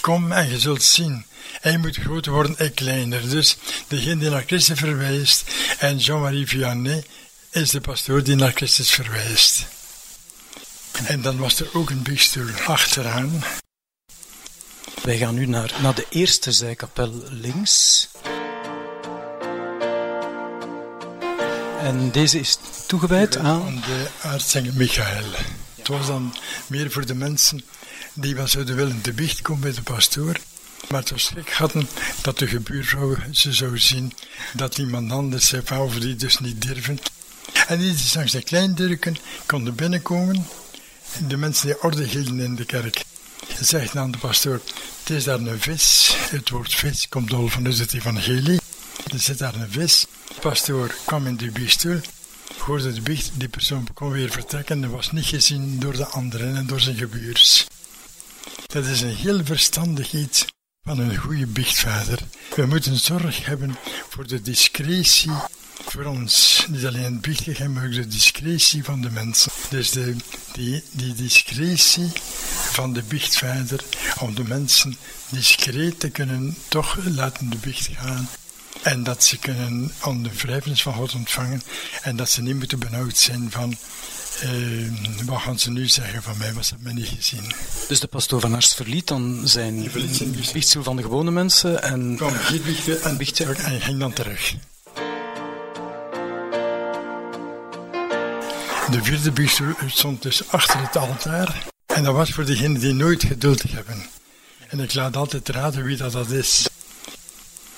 [0.00, 1.26] Kom en je zult zien.
[1.60, 3.28] Hij moet groter worden en kleiner.
[3.28, 3.56] Dus
[3.88, 5.44] degene die naar Christus verwijst.
[5.78, 7.04] En Jean-Marie Vianney
[7.50, 9.66] is de pastoor die naar Christus verwijst.
[11.06, 13.44] En dan was er ook een biechtstoel achteraan.
[15.02, 18.08] Wij gaan nu naar, naar de eerste zijkapel links.
[21.78, 23.62] En deze is toegewijd aan...
[23.62, 25.24] Aan de aartsengel Michael.
[25.74, 26.34] Het was dan
[26.66, 27.64] meer voor de mensen
[28.12, 30.36] die wel zouden willen te biecht komen bij de pastoor.
[30.88, 31.88] Maar het was schrik hadden
[32.22, 34.12] dat de gebuurvrouw ze zou zien
[34.52, 36.98] dat iemand anders zei of die dus niet durven.
[37.66, 40.46] En die langs de kleindurken konden binnenkomen.
[41.28, 43.04] De mensen die orde hielden in de kerk.
[43.60, 44.60] Zegt aan de pastoor,
[45.00, 46.14] het is daar een vis.
[46.30, 48.60] Het woord vis komt al vanuit het evangelie.
[49.12, 50.06] Er zit daar een vis.
[50.28, 52.00] De pastoor kwam in de biechtstoel,
[52.58, 56.56] hoorde de biecht, die persoon kon weer vertrekken en was niet gezien door de anderen
[56.56, 57.66] en door zijn gebuurs.
[58.66, 60.44] Dat is een heel verstandig iets
[60.82, 62.18] van een goede biechtvader.
[62.56, 63.76] We moeten zorg hebben
[64.08, 65.32] voor de discretie
[65.84, 66.64] voor ons.
[66.68, 69.52] Niet alleen het biechten, maar ook de discretie van de mensen.
[69.70, 70.16] Dus de,
[70.52, 72.10] die, die discretie
[72.70, 73.84] van de biechtvader
[74.20, 74.96] om de mensen
[75.28, 78.28] discreet te kunnen toch laten de biecht gaan.
[78.82, 81.62] En dat ze kunnen om de vrijheid van God ontvangen.
[82.02, 83.76] En dat ze niet moeten benauwd zijn van
[84.44, 84.90] uh,
[85.24, 87.52] wat gaan ze nu zeggen van mij, was dat mij niet gezien.
[87.88, 89.90] Dus de pastoor van Ars verliet dan zijn,
[90.52, 92.16] biechtstoel van de gewone mensen en...
[92.16, 92.32] Kwam
[92.64, 93.56] biechten en, biechten.
[93.56, 94.54] en ging dan terug.
[98.90, 101.64] De vierde biechtstoel stond dus achter het altaar.
[101.86, 104.06] En dat was voor degenen die nooit geduld hebben.
[104.68, 106.68] En ik laat altijd raden wie dat, dat is.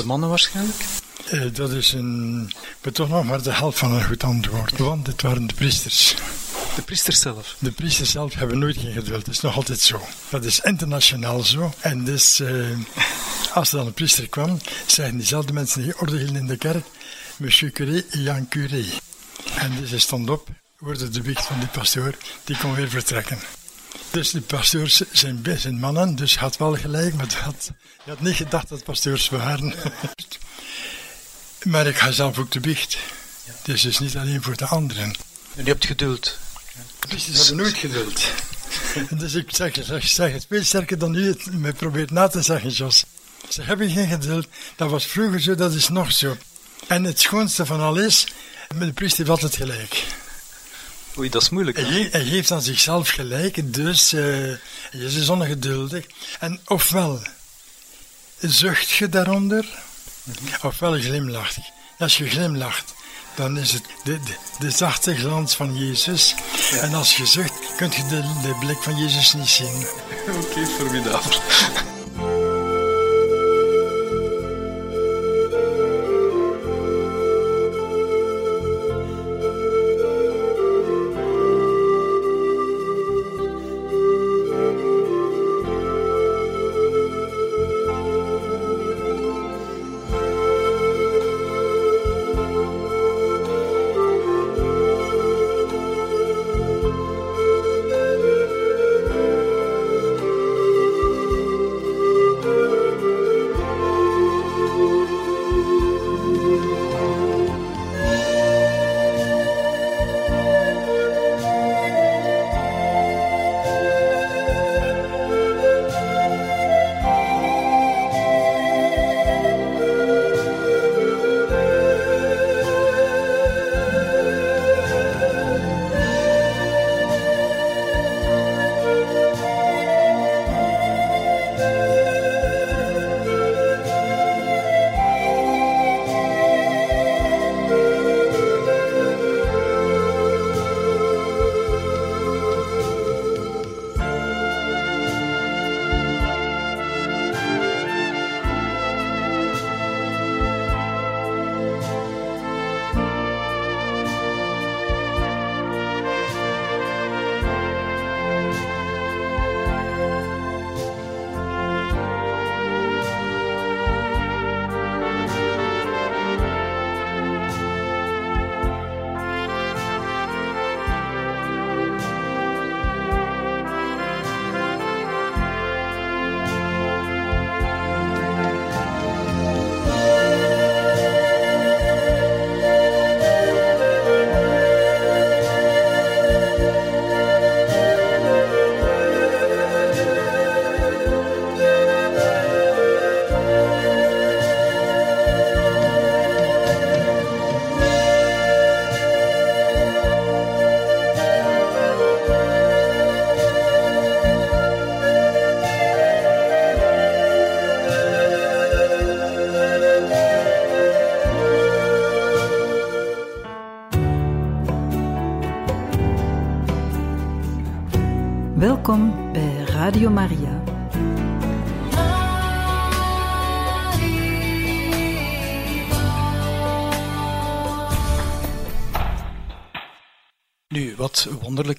[0.00, 0.84] De mannen waarschijnlijk?
[1.32, 4.78] Uh, dat is een, maar toch nog maar de helft van een goed antwoord.
[4.78, 6.14] Want het waren de priesters.
[6.74, 7.56] De priesters zelf?
[7.58, 9.24] De priesters zelf hebben nooit geen geduld.
[9.24, 10.00] Dat is nog altijd zo.
[10.28, 11.72] Dat is internationaal zo.
[11.80, 12.78] En dus, uh,
[13.54, 16.86] als er dan een priester kwam, zeiden diezelfde mensen die orde hielden in de kerk,
[17.36, 18.84] Monsieur Curé, Jan Curé.
[19.54, 23.38] En dus hij stond op, hoorde de wicht van die pastoor, die kon weer vertrekken.
[24.10, 27.70] Dus de pastoors zijn, zijn mannen, dus had wel gelijk, maar had,
[28.04, 29.74] je had niet gedacht dat pastoors waren.
[31.62, 32.98] maar ik ga zelf ook de biecht.
[33.62, 35.04] Dus het is niet alleen voor de anderen.
[35.54, 36.38] En je hebt geduld.
[37.18, 38.20] Ze hebben nooit geduld.
[39.20, 42.42] dus ik zeg, zeg, zeg het veel sterker dan u het me probeert na te
[42.42, 43.04] zeggen, Jos.
[43.48, 44.46] Ze hebben geen geduld.
[44.76, 46.36] Dat was vroeger zo, dat is nog zo.
[46.86, 48.26] En het schoonste van alles,
[48.78, 50.04] de priester heeft altijd gelijk.
[51.20, 51.76] Oei, dat is moeilijk.
[51.76, 54.22] Hij, hij, geeft aan zichzelf gelijk, dus uh,
[54.90, 56.06] hij is ongeduldig.
[56.38, 57.20] En ofwel
[58.38, 59.64] zucht je daaronder,
[60.22, 60.68] mm -hmm.
[60.68, 61.62] ofwel glimlacht je.
[61.98, 62.94] Als je glimlacht,
[63.34, 66.34] dan is het de, de, de zachte glans van Jezus.
[66.70, 66.76] Ja.
[66.76, 69.74] En als je zucht, kun je de, de blik van Jezus niet zien.
[70.28, 71.99] Oké, okay, formidabel.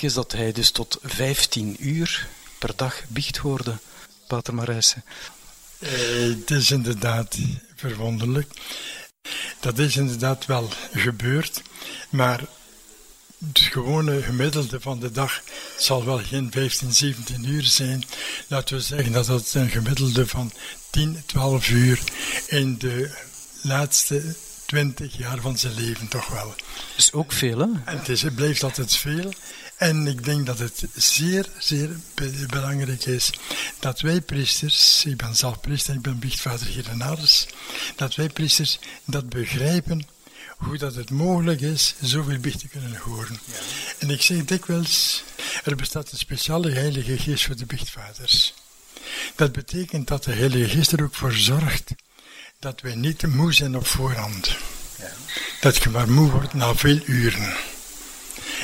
[0.04, 2.28] Is dat hij dus tot 15 uur
[2.60, 3.78] per dag biecht hoorde,
[4.28, 4.96] Pater Marijse.
[5.80, 5.90] Uh,
[6.38, 7.38] het is inderdaad
[7.76, 8.54] verwonderlijk.
[9.60, 11.62] Dat is inderdaad wel gebeurd,
[12.10, 12.40] maar
[13.48, 15.42] het gewone gemiddelde van de dag
[15.78, 18.04] zal wel geen 15, 17 uur zijn.
[18.48, 20.52] Laten we zeggen dat het een gemiddelde van
[20.90, 22.02] 10, 12 uur
[22.48, 23.18] in de
[23.62, 24.36] laatste
[24.66, 26.48] 20 jaar van zijn leven toch wel.
[26.48, 27.68] Dat is ook veel, hè?
[27.86, 29.34] En het, is, het blijft altijd veel.
[29.82, 31.90] En ik denk dat het zeer, zeer
[32.48, 33.32] belangrijk is
[33.80, 37.48] dat wij priesters, ik ben zelf priester, ik ben biechtvader hier in Ars,
[37.96, 40.08] dat wij priesters dat begrijpen
[40.58, 43.40] hoe dat het mogelijk is zoveel biecht te kunnen horen.
[44.00, 45.24] En ik zeg dikwijls,
[45.64, 48.54] er bestaat een speciale heilige geest voor de biechtvaders.
[49.36, 51.92] Dat betekent dat de heilige geest er ook voor zorgt
[52.60, 54.56] dat wij niet moe zijn op voorhand.
[54.98, 55.12] Ja.
[55.62, 57.71] Dat je maar moe wordt na veel uren.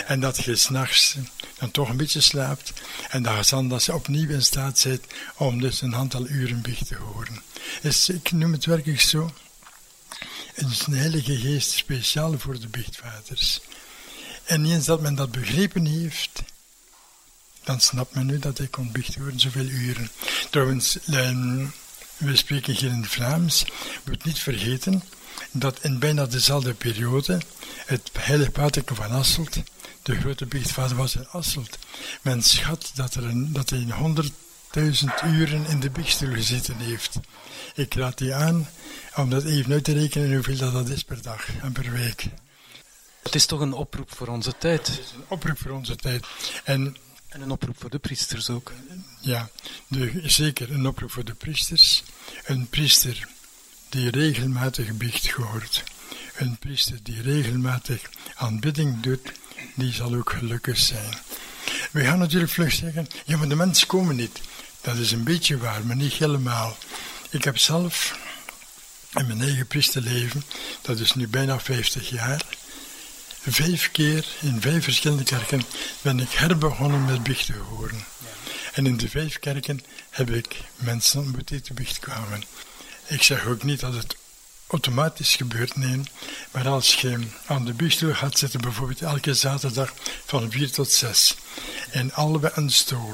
[0.06, 1.16] En dat je s'nachts
[1.58, 2.74] dan toch een beetje slaapt.
[3.10, 3.24] En
[3.68, 5.06] dat ze opnieuw in staat zit
[5.36, 7.42] om dus een aantal uren biecht te horen.
[7.82, 9.34] Dus ik noem het werkelijk zo.
[10.56, 13.60] Een heilige geest speciaal voor de biechtvaders.
[14.44, 16.44] En eens dat men dat begrepen heeft,
[17.64, 20.12] dan snapt men nu dat hij kon biecht horen zoveel uren.
[20.50, 21.66] Trouwens, ehm,
[22.18, 23.66] we spreken hier in het Vlaams,
[24.06, 25.04] moet niet vergeten
[25.52, 27.42] dat in bijna dezelfde periode
[27.86, 29.58] het heilige Patrick van Asselt,
[30.08, 31.78] de grote biechtvader was in Asselt.
[32.22, 33.86] Men schat dat, er een, dat hij
[34.78, 37.20] 100.000 uren in de biechtstoel gezeten heeft.
[37.76, 38.70] Ik raad die aan
[39.16, 42.26] om dat even uit te rekenen hoeveel dat, dat is per dag en per week.
[43.24, 44.88] Het is toch een oproep voor onze tijd?
[44.88, 46.26] Het is een oproep voor onze tijd.
[46.64, 48.74] En, en een oproep voor de priesters ook.
[49.20, 49.50] Ja,
[49.88, 52.04] de, zeker een oproep voor de priesters.
[52.46, 53.28] Een priester
[53.90, 55.84] die regelmatig biecht hoort.
[56.36, 58.02] Een priester die regelmatig
[58.36, 59.32] aanbidding doet,
[59.76, 61.18] die zal ook gelukkig zijn.
[61.92, 64.40] We gaan natuurlijk vlug zeggen, ja maar de mensen komen niet.
[64.82, 66.78] Dat is een beetje waar, maar niet helemaal.
[67.30, 68.18] Ik heb zelf
[69.14, 70.44] in mijn eigen priesterleven,
[70.82, 72.46] dat is nu bijna 50 jaar,
[73.52, 75.64] vijf keer in vijf verschillende kerken
[76.02, 78.06] ben ik herbegonnen met biechten horen.
[78.74, 82.44] En in de vijf kerken heb ik mensen ontmoet die te biecht kwamen.
[83.08, 84.16] Ik zeg ook niet dat het
[84.68, 86.02] automatisch gebeurt, nee.
[86.52, 89.94] Maar als je aan de biechtstoel gaat zitten, bijvoorbeeld elke zaterdag
[90.26, 91.36] van 4 tot 6,
[91.92, 93.14] en allebei een stoel,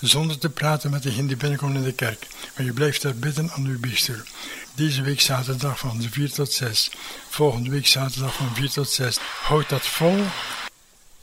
[0.00, 2.26] zonder te praten met degene die binnenkomt in de kerk,
[2.56, 4.22] maar je blijft daar bidden aan uw biechtstoel.
[4.74, 6.90] Deze week zaterdag van 4 tot 6,
[7.28, 9.18] volgende week zaterdag van 4 tot 6.
[9.42, 10.24] Houd dat vol.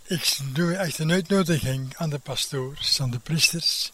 [0.08, 3.92] Ik doe echt een uitnodiging aan de pastoors, aan de priesters,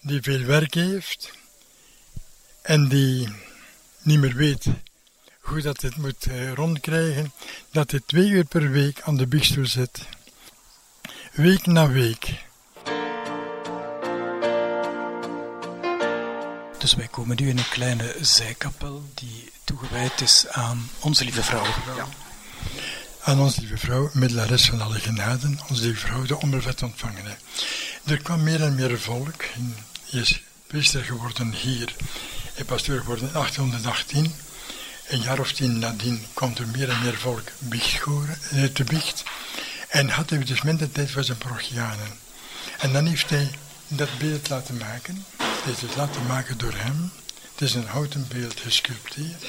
[0.00, 1.32] die veel werk heeft
[2.62, 3.28] en die
[4.04, 4.66] niet meer weet
[5.40, 7.32] hoe dat het moet eh, rondkrijgen,
[7.70, 10.00] dat hij twee uur per week aan de biechtstoel zit.
[11.32, 12.44] Week na week.
[16.78, 21.64] Dus wij komen nu in een kleine zijkapel die toegewijd is aan Onze Lieve Vrouw.
[21.96, 22.06] Ja.
[23.22, 27.36] Aan Onze Lieve Vrouw, middelares van alle genaden, Onze Lieve Vrouw, de ondervet ontvangene.
[28.04, 29.44] Er kwam meer en meer volk.
[30.04, 31.94] Je is priester geworden hier
[32.54, 34.34] en pastoor geworden in 1818.
[35.08, 39.22] Een jaar of tien nadien kwam er meer en meer volk eh, te biecht.
[39.88, 42.18] En had hij dus minder tijd voor zijn parochianen.
[42.78, 43.50] En dan heeft hij
[43.88, 45.24] dat beeld laten maken.
[45.38, 47.12] Het is laten maken door hem.
[47.52, 49.44] Het is een houten beeld gesculpteerd.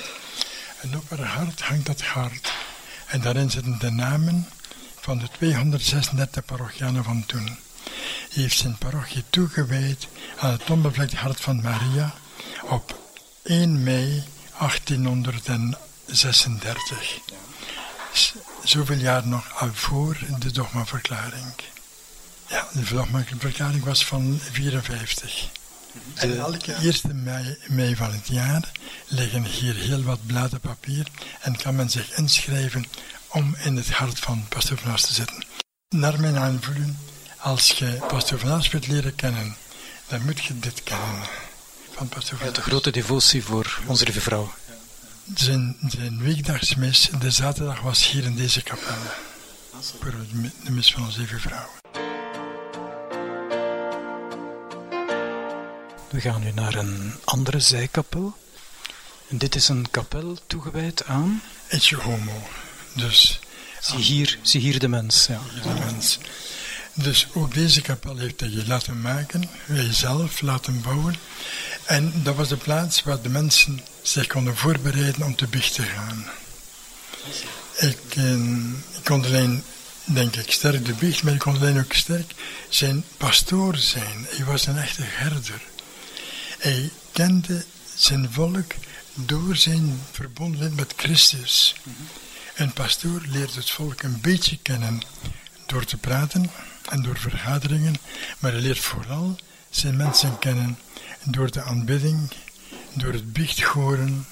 [0.81, 2.51] En op haar hart hangt dat hart.
[3.05, 4.49] En daarin zitten de namen
[4.99, 7.57] van de 236 parochianen van toen.
[8.29, 12.13] Hij heeft zijn parochie toegewijd aan het onbevlekte hart van Maria
[12.61, 12.99] op
[13.43, 14.23] 1 mei
[14.59, 17.19] 1836.
[18.63, 21.53] Zoveel jaar nog voor de dogmaverklaring.
[22.47, 25.49] Ja, de dogmaverklaring was van 54.
[26.13, 28.71] En elke eerste mei, mei, van het jaar
[29.07, 31.07] liggen hier heel wat bladen papier
[31.41, 32.85] en kan men zich inschrijven
[33.27, 35.45] om in het hart van Pastor te zitten.
[35.89, 36.99] Naar mijn aanvoelen,
[37.37, 38.39] als je Pastor
[38.71, 39.55] wilt leren kennen,
[40.07, 41.23] dan moet je dit kennen
[41.95, 42.09] van
[42.53, 44.53] de grote devotie voor onze lieve vrouw.
[45.35, 48.95] Zijn, zijn weekdagsmis, de zaterdag was hier in deze kapel.
[49.79, 51.69] Voor de mis van onze lieve vrouw.
[56.09, 58.37] We gaan nu naar een andere zijkapel.
[59.27, 61.41] En dit is een kapel toegewijd aan...
[61.67, 62.47] Etje homo.
[62.93, 63.39] Dus...
[63.81, 65.27] Zie hier, zie hier de mens.
[65.27, 65.39] Ja.
[65.63, 66.19] de mens.
[66.97, 71.15] Dus ook deze kapel heeft hij laten maken, wij zelf laten bouwen.
[71.85, 75.89] En dat was de plaats waar de mensen zich konden voorbereiden om te biechten te
[75.89, 76.25] gaan.
[77.75, 79.63] Ik, eh, ik kon alleen,
[80.03, 82.33] denk ik, sterk de biecht, maar ik kon alleen ook sterk
[82.69, 84.25] zijn pastoor zijn.
[84.29, 85.61] Hij was een echte herder.
[86.59, 87.65] Hij kende
[87.95, 88.73] zijn volk
[89.13, 91.75] door zijn verbondenheid met Christus.
[92.55, 95.01] Een pastoor leert het volk een beetje kennen
[95.65, 96.51] door te praten
[96.89, 97.95] en door vergaderingen,
[98.39, 99.35] maar hij leert vooral
[99.69, 100.77] zijn mensen kennen
[101.25, 102.31] door de aanbidding,
[102.93, 104.27] door het biechtgoren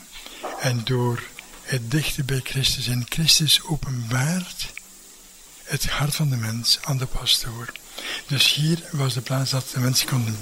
[0.60, 1.24] en door
[1.62, 2.88] het dichten bij Christus.
[2.88, 4.74] En Christus openbaart
[5.64, 7.72] het hart van de mens aan de pastoor.
[8.28, 10.38] Dus hier was de plaats dat de mensen konden,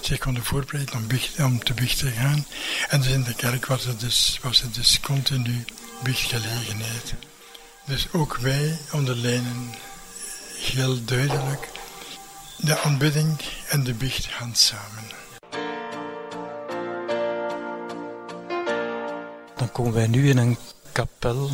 [0.00, 1.08] zich konden voorbereiden
[1.38, 2.46] om, te biechten te gaan.
[2.88, 5.64] En dus in de kerk was het dus, was het dus continu
[6.02, 7.14] biechtgelegenheid.
[7.86, 9.74] Dus ook wij onderlijnen
[10.58, 11.68] heel duidelijk
[12.56, 15.23] de aanbidding en de biecht gaan samen.
[19.64, 20.56] Dan komen wij nu in een
[20.92, 21.50] kapel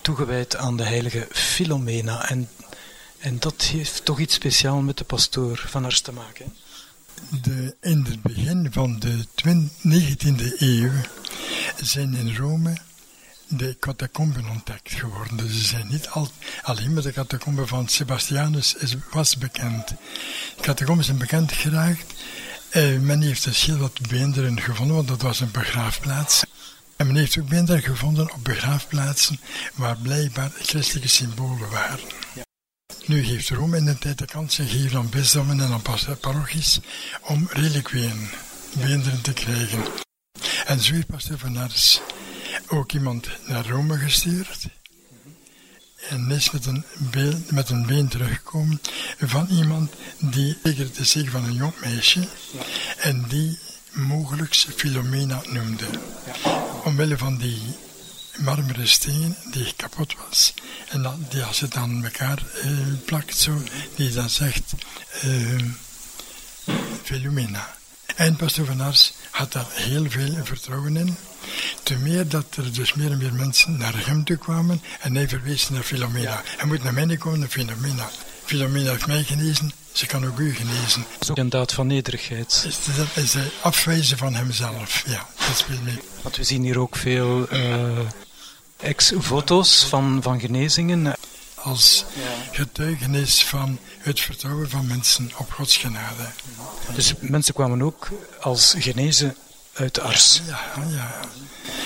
[0.00, 2.28] toegewijd aan de heilige Philomena.
[2.28, 2.48] En,
[3.18, 6.54] en dat heeft toch iets speciaals met de pastoor van Ars te maken.
[7.42, 9.26] De, in het begin van de
[9.88, 10.90] 19e eeuw
[11.80, 12.76] zijn in Rome
[13.48, 15.36] de catacomben ontdekt geworden.
[15.36, 16.28] Dus ze zijn niet al,
[16.62, 19.88] alleen maar de catacomben van Sebastianus is, was bekend.
[19.88, 19.94] De
[20.60, 22.14] catacomben zijn bekend geraakt.
[22.70, 26.44] Eh, men heeft dus heel wat beenderen gevonden, want dat was een begraafplaats.
[27.02, 29.40] En men heeft ook beenderen gevonden op begraafplaatsen
[29.74, 32.04] waar blijkbaar christelijke symbolen waren.
[33.06, 36.80] Nu heeft Rome in de tijd de kans gegeven aan bisdommen en aan parochies
[37.22, 38.28] om reliquieën,
[38.72, 39.82] beenderen te krijgen.
[40.66, 41.70] En zo heeft Van
[42.66, 44.66] ook iemand naar Rome gestuurd.
[46.08, 48.80] En is met een, been, met een been teruggekomen
[49.18, 52.28] van iemand die, zeker te zeggen van een jong meisje,
[52.98, 53.58] en die
[53.92, 55.84] mogelijk Philomena noemde.
[56.84, 57.62] Omwille van die
[58.38, 60.54] marmeren steen die kapot was.
[60.88, 62.70] En dat, die als het aan elkaar uh,
[63.04, 63.62] plakt zo,
[63.96, 64.72] die dan zegt
[65.24, 65.62] uh,
[67.02, 67.76] Philomena.
[68.16, 68.94] En pastoor Van
[69.30, 71.16] had daar heel veel vertrouwen in.
[71.82, 75.28] Te meer dat er dus meer en meer mensen naar hem toe kwamen en hij
[75.28, 76.42] verwees naar Philomena.
[76.44, 78.10] Hij moet naar mij komen, naar Philomena.
[78.44, 81.04] Philomena heeft mij genezen, ze kan ook u genezen.
[81.20, 82.64] Zo een daad van nederigheid.
[82.66, 85.98] Is, dat is afwijzen van hemzelf, ja, dat speelt mee.
[86.22, 87.98] Want we zien hier ook veel uh,
[88.76, 91.14] ex-foto's van, van genezingen.
[91.54, 92.04] Als
[92.52, 96.26] getuigenis van het vertrouwen van mensen op Gods genade.
[96.94, 98.08] Dus mensen kwamen ook
[98.40, 99.36] als genezen
[99.72, 100.40] uit Ars.
[100.46, 101.20] Ja, ja.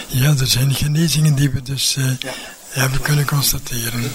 [0.08, 2.32] ja, er zijn genezingen die we dus uh, ja.
[2.68, 4.12] hebben kunnen constateren.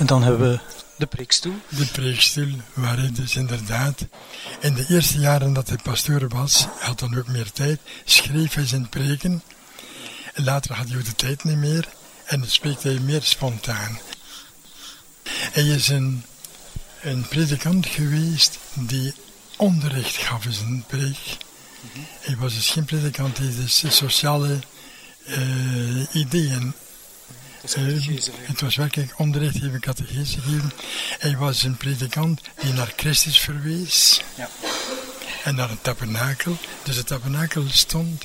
[0.00, 0.60] En dan hebben we
[0.96, 1.54] de preekstoel.
[1.68, 4.06] De preekstoel, waarin dus inderdaad
[4.60, 8.66] in de eerste jaren dat hij pastoor was, had dan ook meer tijd, schreef hij
[8.66, 9.42] zijn preken.
[10.34, 11.88] En later had hij de tijd niet meer
[12.24, 13.98] en dan spreekt hij meer spontaan.
[15.28, 16.24] Hij is een
[17.02, 19.14] een predikant geweest die
[19.56, 21.36] onderricht gaf in zijn preek.
[22.20, 24.58] Hij was dus geen predikant die dus sociale
[25.26, 26.74] uh, ideeën.
[27.62, 30.72] Het was werkelijk onderricht geven, catechese geven.
[31.18, 34.22] Hij was een predikant die naar Christus verwees.
[34.34, 34.48] Ja.
[35.44, 36.56] En naar een tabernakel.
[36.82, 38.24] Dus het tabernakel stond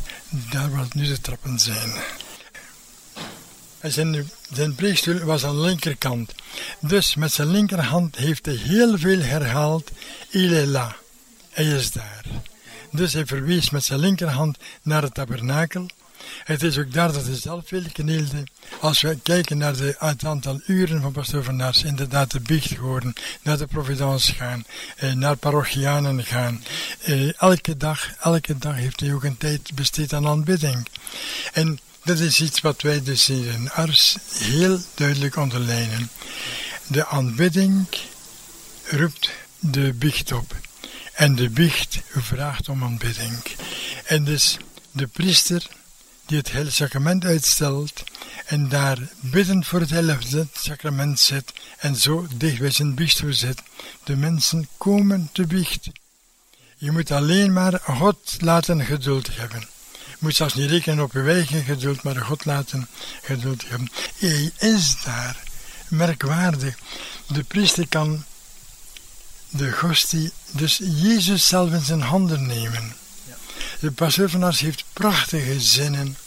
[0.52, 1.94] daar waar nu de trappen zijn.
[3.82, 6.34] Zijn, zijn preekstoel was aan de linkerkant.
[6.80, 9.92] Dus met zijn linkerhand heeft hij heel veel herhaald.
[10.30, 10.96] Il est là.
[11.50, 12.26] Hij is daar.
[12.92, 15.86] Dus hij verwees met zijn linkerhand naar het tabernakel.
[16.46, 17.26] Het is ook daar dat
[17.66, 18.44] veel knielde.
[18.80, 22.76] Als we kijken naar de, het aantal uren van pastoor Van Nars, inderdaad de biecht
[22.76, 24.66] horen, naar de providence gaan,
[24.96, 26.64] eh, naar parochianen gaan.
[27.02, 30.88] Eh, elke dag, elke dag heeft hij ook een tijd besteed aan aanbidding.
[31.54, 36.10] En dat is iets wat wij dus in Ars heel duidelijk onderlijnen.
[36.88, 37.88] De aanbidding
[38.90, 40.56] roept de biecht op.
[41.14, 43.44] En de biecht vraagt om aanbidding.
[44.04, 44.58] En dus
[44.92, 45.68] de priester
[46.26, 48.04] die het hele sacrament uitstelt
[48.46, 50.18] en daar biddend voor het hele
[50.54, 53.62] sacrament zit en zo dicht bij zijn biechtstoel zit.
[54.04, 55.90] De mensen komen te biecht.
[56.78, 59.68] Je moet alleen maar God laten geduld hebben
[60.20, 62.88] moet zelfs niet rekenen op uw eigen geduld, maar God laten
[63.22, 63.92] geduld hebben.
[64.18, 65.44] Hij is daar.
[65.88, 66.76] Merkwaardig.
[67.28, 68.24] De priester kan
[69.50, 72.96] de gostie, dus Jezus zelf in zijn handen nemen.
[73.80, 76.18] De pastoor van Ars heeft prachtige zinnen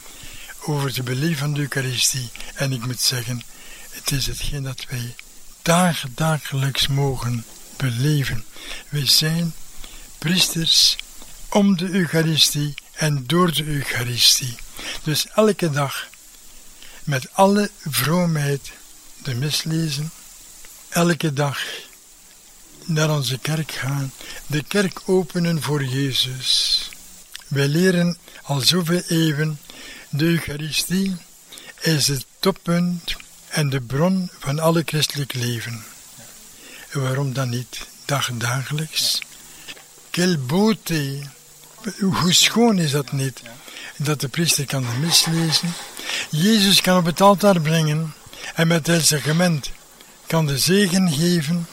[0.60, 2.30] over de beleven van de Eucharistie.
[2.54, 3.42] En ik moet zeggen,
[3.90, 5.14] het is hetgeen dat wij
[5.62, 7.44] dag, dagelijks mogen
[7.76, 8.44] beleven.
[8.88, 9.54] Wij zijn
[10.18, 10.96] priesters
[11.48, 14.56] om de Eucharistie en door de Eucharistie.
[15.02, 16.08] Dus elke dag
[17.04, 18.70] met alle vroomheid
[19.22, 20.10] de mis lezen,
[20.88, 21.60] elke dag
[22.84, 24.12] naar onze kerk gaan,
[24.46, 26.88] de kerk openen voor Jezus.
[27.48, 29.58] Wij leren al zoveel eeuwen
[30.08, 31.16] De Eucharistie
[31.80, 33.16] is het toppunt
[33.48, 35.84] en de bron van alle christelijk leven.
[36.90, 39.22] En waarom dan niet dagdagelijks?
[40.10, 41.30] Quelle beauté!
[41.98, 43.42] Hoe schoon is dat niet?
[43.96, 45.72] Dat de priester kan de mis lezen.
[46.30, 48.14] Jezus kan op het altaar brengen
[48.54, 49.70] en met het sacrament
[50.26, 51.66] kan de zegen geven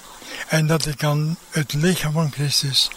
[0.47, 2.89] en dat hij kan het lichaam van Christus.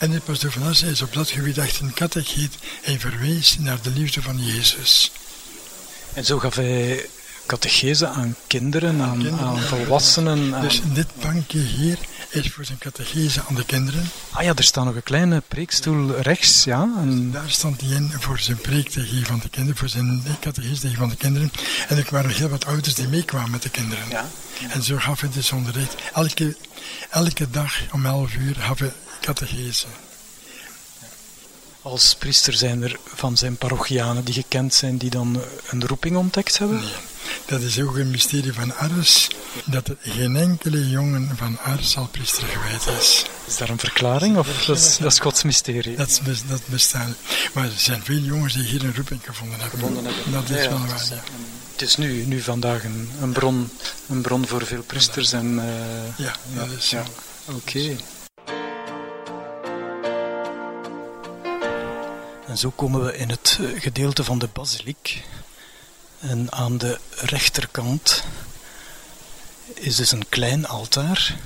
[0.00, 2.54] En de pastoor van Assen is op dat gebied echt een catechiet.
[2.82, 5.12] Hij verwees naar de liefde van Jezus.
[6.12, 7.06] En zo gaf hij
[7.46, 9.38] catechese aan kinderen, aan, kinderen.
[9.46, 10.54] aan volwassenen.
[10.54, 11.98] aan- Dus dit bankje hier
[12.30, 14.10] is voor zijn catechese aan de kinderen.
[14.30, 16.88] Ah ja, er staat nog een kleine preekstoel rechts, ja.
[16.98, 20.22] En, Daar stond hij in voor zijn preek te geven van de kinderen, voor zijn
[20.40, 21.52] catechese te geven van de kinderen.
[21.88, 24.04] En er waren heel wat ouders die meekwamen met de kinderen.
[24.10, 24.28] Ja.
[24.70, 25.94] En zo gaf hij dus onderricht.
[26.14, 26.56] Elke,
[27.10, 29.86] elke dag om 11 uur gaf hij catechese.
[31.82, 36.58] als priester zijn er van zijn parochianen die gekend zijn, die dan een roeping ontdekt
[36.58, 36.80] hebben.
[36.80, 36.90] Nee,
[37.46, 39.28] dat is ook een mysterie van Ars,
[39.64, 43.24] dat er geen enkele jongen van Ars al priester gewijd is.
[43.46, 45.96] Is daar een verklaring of dat is, dat is Gods mysterie?
[45.96, 47.08] Dat, is dat bestaat.
[47.54, 50.04] Maar er zijn veel jongens die hier een roeping gevonden hebben.
[50.32, 51.14] Dat is Ja, wel waar, ja.
[51.14, 51.18] eh,
[51.72, 53.70] Het is nu, nu vandaag een, een, bron,
[54.08, 55.32] een bron voor veel priesters.
[55.32, 57.04] En, eh, Ja, dat is ja.
[57.44, 57.96] Oké.
[62.50, 65.24] En zo komen we in het eh, gedeelte van de basiliek.
[66.20, 68.24] En aan de rechterkant
[69.74, 71.36] is dus een klein altaar.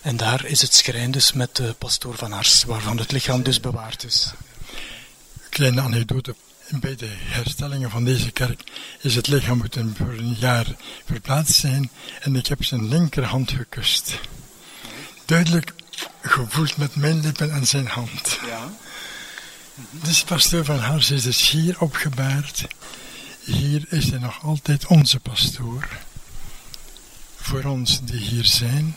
[0.00, 3.60] En daar is het schrijn dus met de pastoor van Ars, waarvan het lichaam dus
[3.60, 4.32] bewaard is.
[5.48, 6.34] Kleine anekdote.
[6.68, 8.62] Bij de herstellingen van deze kerk
[9.00, 10.66] is het lichaam moeten voor een jaar
[11.04, 11.90] verplaatst zijn
[12.20, 14.18] en ik heb zijn linkerhand gekust.
[15.24, 15.72] Duidelijk
[16.20, 18.38] gevoeld met mijn lippen en zijn hand.
[18.46, 18.72] Ja.
[19.90, 22.66] Dus pastoor van Hars is dus hier opgebaard.
[23.44, 25.88] Hier is hij nog altijd onze pastoor.
[27.36, 28.96] Voor ons die hier zijn,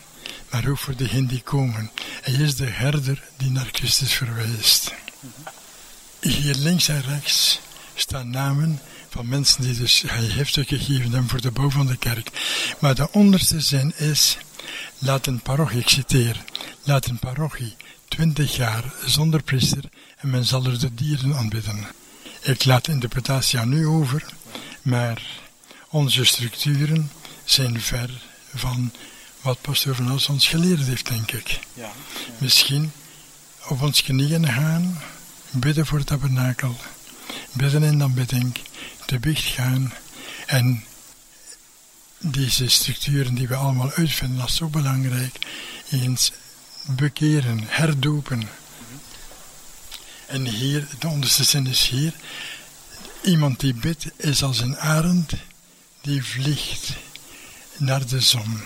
[0.50, 1.90] maar ook voor degenen die komen.
[2.22, 4.92] Hij is de herder die naar Christus verwijst.
[6.20, 7.60] Hier links en rechts
[7.94, 11.96] staan namen van mensen die dus hij heeft gegeven hebben voor de bouw van de
[11.96, 12.30] kerk.
[12.78, 14.38] Maar de onderste zin is,
[14.98, 16.44] laat een parochie, ik citeer,
[16.82, 17.76] laat een parochie
[18.16, 19.84] twintig jaar zonder priester
[20.16, 21.86] en men zal er de dieren aanbidden.
[22.42, 24.24] Ik laat de interpretatie aan u over,
[24.82, 25.22] maar
[25.88, 27.10] onze structuren
[27.44, 28.10] zijn ver
[28.54, 28.92] van
[29.40, 31.58] wat pastoor van Als ons geleerd heeft, denk ik.
[31.74, 31.92] Ja.
[32.38, 32.92] Misschien
[33.68, 34.98] op ons knieën gaan,
[35.50, 36.76] bidden voor het tabernakel,
[37.52, 38.56] bidden in de aanbidding,
[39.06, 39.92] te biecht gaan
[40.46, 40.84] en
[42.18, 45.38] deze structuren die we allemaal uitvinden als zo belangrijk,
[45.90, 46.32] eens
[46.86, 48.48] bekeren, herdopen.
[50.26, 52.14] En hier, de onderste zin is hier,
[53.22, 55.32] iemand die bidt is als een arend
[56.00, 56.92] die vliegt
[57.76, 58.60] naar de zon.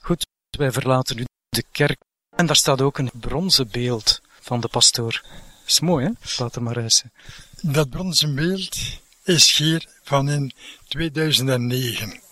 [0.00, 2.00] Goed, wij verlaten nu de kerk.
[2.36, 5.22] En daar staat ook een bronzen beeld van de pastoor.
[5.66, 6.10] is mooi, hè?
[6.36, 7.12] Pater Marijsen.
[7.60, 8.76] Dat bronzen beeld
[9.24, 10.52] is hier van in
[10.88, 12.22] 2009.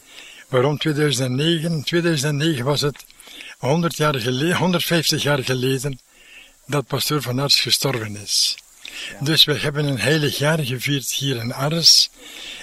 [0.53, 1.82] Waarom 2009?
[1.82, 3.05] 2009 was het
[3.59, 6.00] 100 jaar geleden, 150 jaar geleden
[6.66, 8.57] dat pastoor van Ars gestorven is.
[9.20, 12.11] Dus we hebben een heilig jaar gevierd hier in Ars.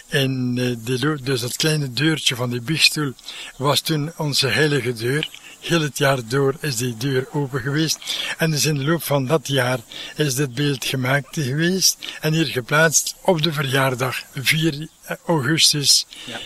[0.08, 3.14] En eh, de, dus dat kleine deurtje van die biechtstoel
[3.58, 5.30] was toen onze heilige deur.
[5.60, 8.00] Heel het jaar door is die deur open geweest.
[8.38, 9.80] En dus in de loop van dat jaar
[10.16, 11.98] is dit beeld gemaakt geweest.
[12.22, 14.88] En hier geplaatst op de verjaardag 4
[15.26, 16.06] augustus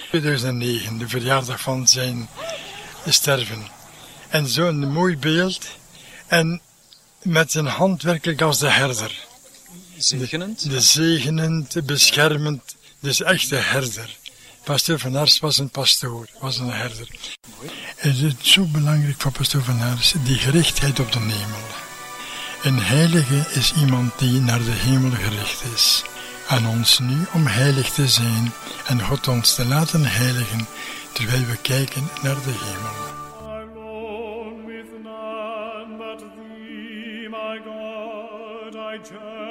[0.10, 0.98] 2009.
[0.98, 2.30] De verjaardag van zijn
[3.08, 3.68] sterven.
[4.30, 5.66] En zo'n mooi beeld.
[6.28, 6.62] En
[7.22, 9.26] met zijn hand werkelijk als de herder.
[9.98, 10.70] Zegenend.
[10.70, 14.18] De zegenend, beschermend, dus echt de herder.
[14.64, 17.08] Pastoor van Ars was een pastoor, was een herder.
[17.96, 21.68] Het is zo belangrijk voor pastoor van Ars, die gerichtheid op de hemel.
[22.64, 26.04] Een heilige is iemand die naar de hemel gericht is.
[26.48, 28.54] Aan ons nu om heilig te zijn
[28.88, 30.68] en God ons te laten heiligen,
[31.12, 33.12] terwijl we kijken naar de hemel.
[38.94, 39.43] Alone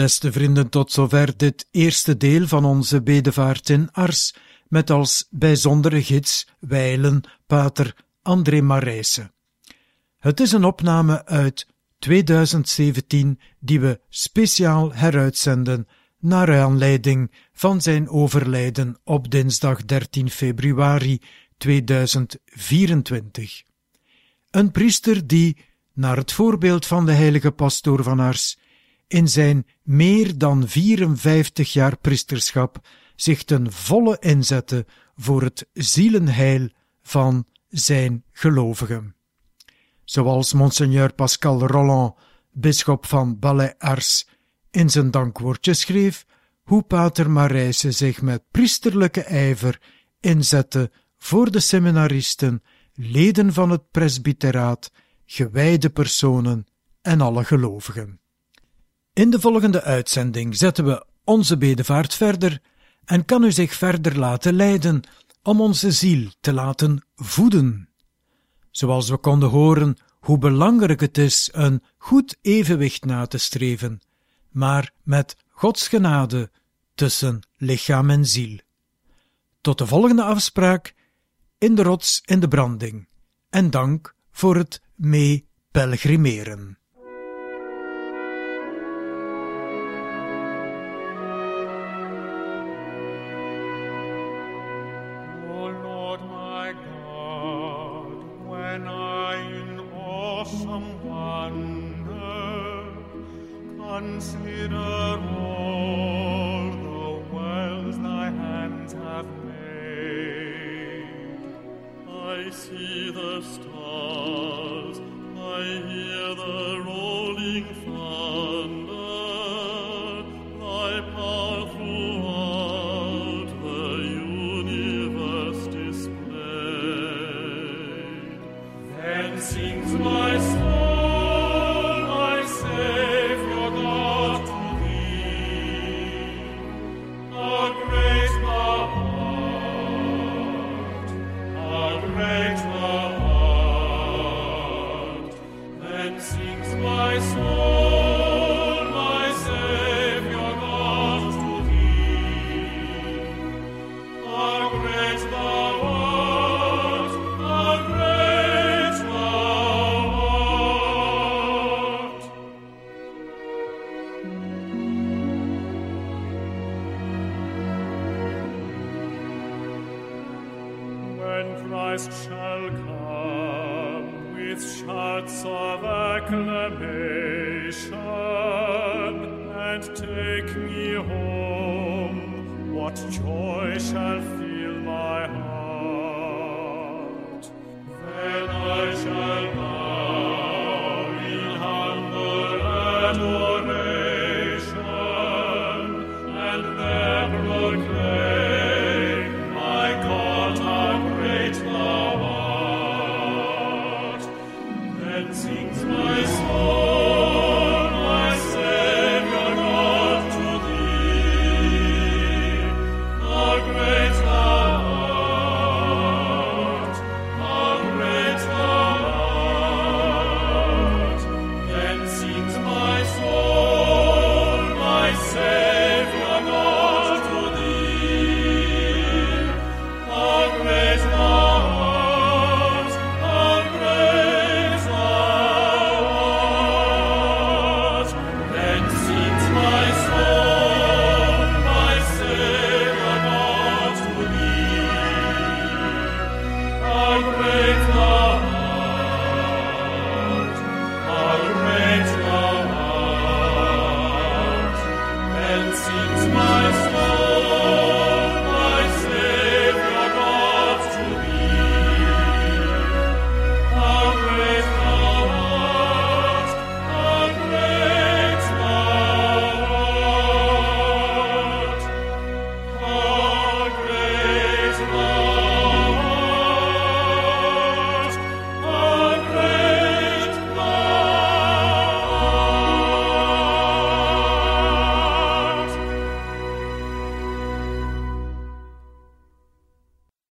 [0.00, 4.34] Beste vrienden, tot zover dit eerste deel van onze bedevaart in Ars,
[4.68, 9.30] met als bijzondere gids wijlen pater André Marijse.
[10.18, 11.66] Het is een opname uit
[11.98, 15.88] 2017 die we speciaal heruitzenden
[16.18, 21.20] naar aanleiding van zijn overlijden op dinsdag 13 februari
[21.56, 23.62] 2024.
[24.50, 25.56] Een priester die,
[25.92, 28.58] naar het voorbeeld van de heilige pastoor van Ars,
[29.10, 34.86] in zijn meer dan 54 jaar priesterschap zich ten volle inzette
[35.16, 36.68] voor het zielenheil
[37.02, 39.14] van zijn gelovigen.
[40.04, 42.14] Zoals Monseigneur Pascal Roland,
[42.52, 44.28] bisschop van Balais-Ars,
[44.70, 46.26] in zijn dankwoordje schreef,
[46.62, 49.80] hoe Pater Marijse zich met priesterlijke ijver
[50.20, 52.62] inzette voor de seminaristen,
[52.94, 54.92] leden van het presbyteraat,
[55.24, 56.66] gewijde personen
[57.02, 58.20] en alle gelovigen.
[59.20, 62.60] In de volgende uitzending zetten we onze bedevaart verder
[63.04, 65.02] en kan u zich verder laten leiden
[65.42, 67.88] om onze ziel te laten voeden.
[68.70, 74.00] Zoals we konden horen hoe belangrijk het is een goed evenwicht na te streven,
[74.50, 76.50] maar met Gods genade
[76.94, 78.58] tussen lichaam en ziel.
[79.60, 80.94] Tot de volgende afspraak
[81.58, 83.08] in de rots in de branding
[83.50, 86.79] en dank voor het mee pelgrimeren.